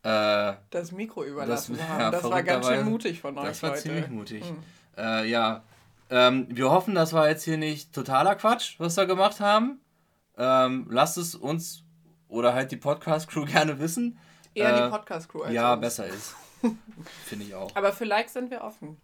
[0.02, 2.00] Äh, Das Mikro überlassen Das- haben.
[2.00, 3.82] ja, das war ganz schön mutig von euch, das war Leute.
[3.84, 4.48] ziemlich mutig.
[4.50, 4.58] Hm.
[5.00, 5.64] Äh, ja.
[6.12, 9.80] Ähm, wir hoffen, das war jetzt hier nicht totaler Quatsch, was wir gemacht haben.
[10.38, 11.84] Ähm, lasst es uns
[12.28, 14.18] oder halt die Podcast-Crew gerne wissen.
[14.56, 15.82] Eher Äh, die Podcast-Crew als Ja, uns.
[15.82, 16.36] besser ist.
[17.26, 17.74] Finde ich auch.
[17.76, 18.98] Aber für Likes sind wir offen.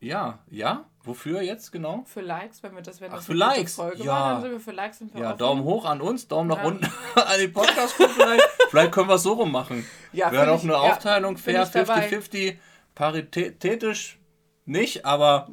[0.00, 0.84] Ja, ja?
[1.02, 2.02] Wofür jetzt genau?
[2.06, 3.74] Für Likes, wenn wir das, wenn Ach, das für Likes.
[3.76, 4.32] Folge Ja.
[4.32, 5.38] dann sind wir für Likes sind wir Ja, offen.
[5.38, 6.64] Daumen hoch an uns, Daumen nach Ja.
[6.64, 6.84] unten
[7.14, 8.42] an die Podcast-Crew vielleicht.
[8.70, 9.86] vielleicht können wir es so rum machen.
[10.12, 12.08] Ja, Wäre find doch ich- eine ja, Aufteilung, fair, ich dabei.
[12.08, 12.56] 50-50,
[12.94, 14.18] paritätisch
[14.66, 15.48] nicht, aber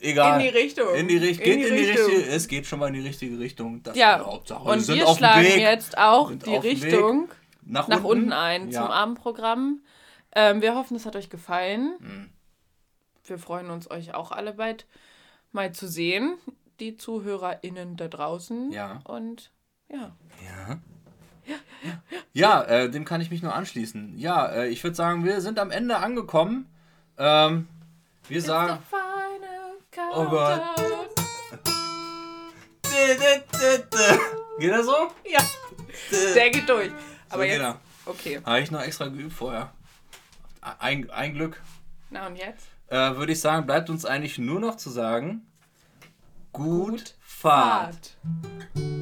[0.00, 0.40] egal.
[0.40, 0.94] In die Richtung.
[0.94, 2.06] In die Richt In geht die in die Richtung.
[2.06, 3.82] richtige, es geht schon mal in die richtige Richtung.
[3.82, 4.62] Das ist Ja, die Hauptsache.
[4.68, 6.56] und sind wir auf dem schlagen Weg jetzt auch die.
[6.56, 7.28] Richtung
[7.64, 8.82] nach, nach unten ein Ja.
[8.82, 9.82] zum Abendprogramm.
[10.34, 11.94] Ähm, wir hoffen, es hat euch gefallen.
[12.00, 12.30] Mhm.
[13.24, 14.86] Wir freuen uns, euch auch alle bald
[15.52, 16.34] mal zu sehen,
[16.80, 18.72] die ZuhörerInnen da draußen.
[18.72, 19.00] Ja.
[19.04, 19.52] Und
[19.88, 20.16] ja.
[20.42, 20.78] Ja.
[22.32, 24.16] Ja, äh, dem kann ich mich nur anschließen.
[24.16, 26.66] Ja, äh, ich würde sagen, wir sind am Ende angekommen.
[27.18, 27.68] Ähm,
[28.28, 28.78] wir sagen.
[28.78, 30.62] It's final Oh Gott.
[34.58, 35.10] Geht er so?
[35.24, 35.40] Ja,
[36.34, 36.90] der geht durch.
[37.28, 37.60] Aber so geht jetzt.
[37.60, 37.80] er.
[38.06, 38.40] Okay.
[38.44, 39.72] Habe ich noch extra geübt vorher.
[40.78, 41.60] Ein, ein Glück.
[42.10, 42.66] Na und jetzt?
[42.88, 45.46] Äh, würde ich sagen, bleibt uns eigentlich nur noch zu sagen:
[46.52, 48.16] Gut, Fahrt.
[48.74, 49.01] Fahrt.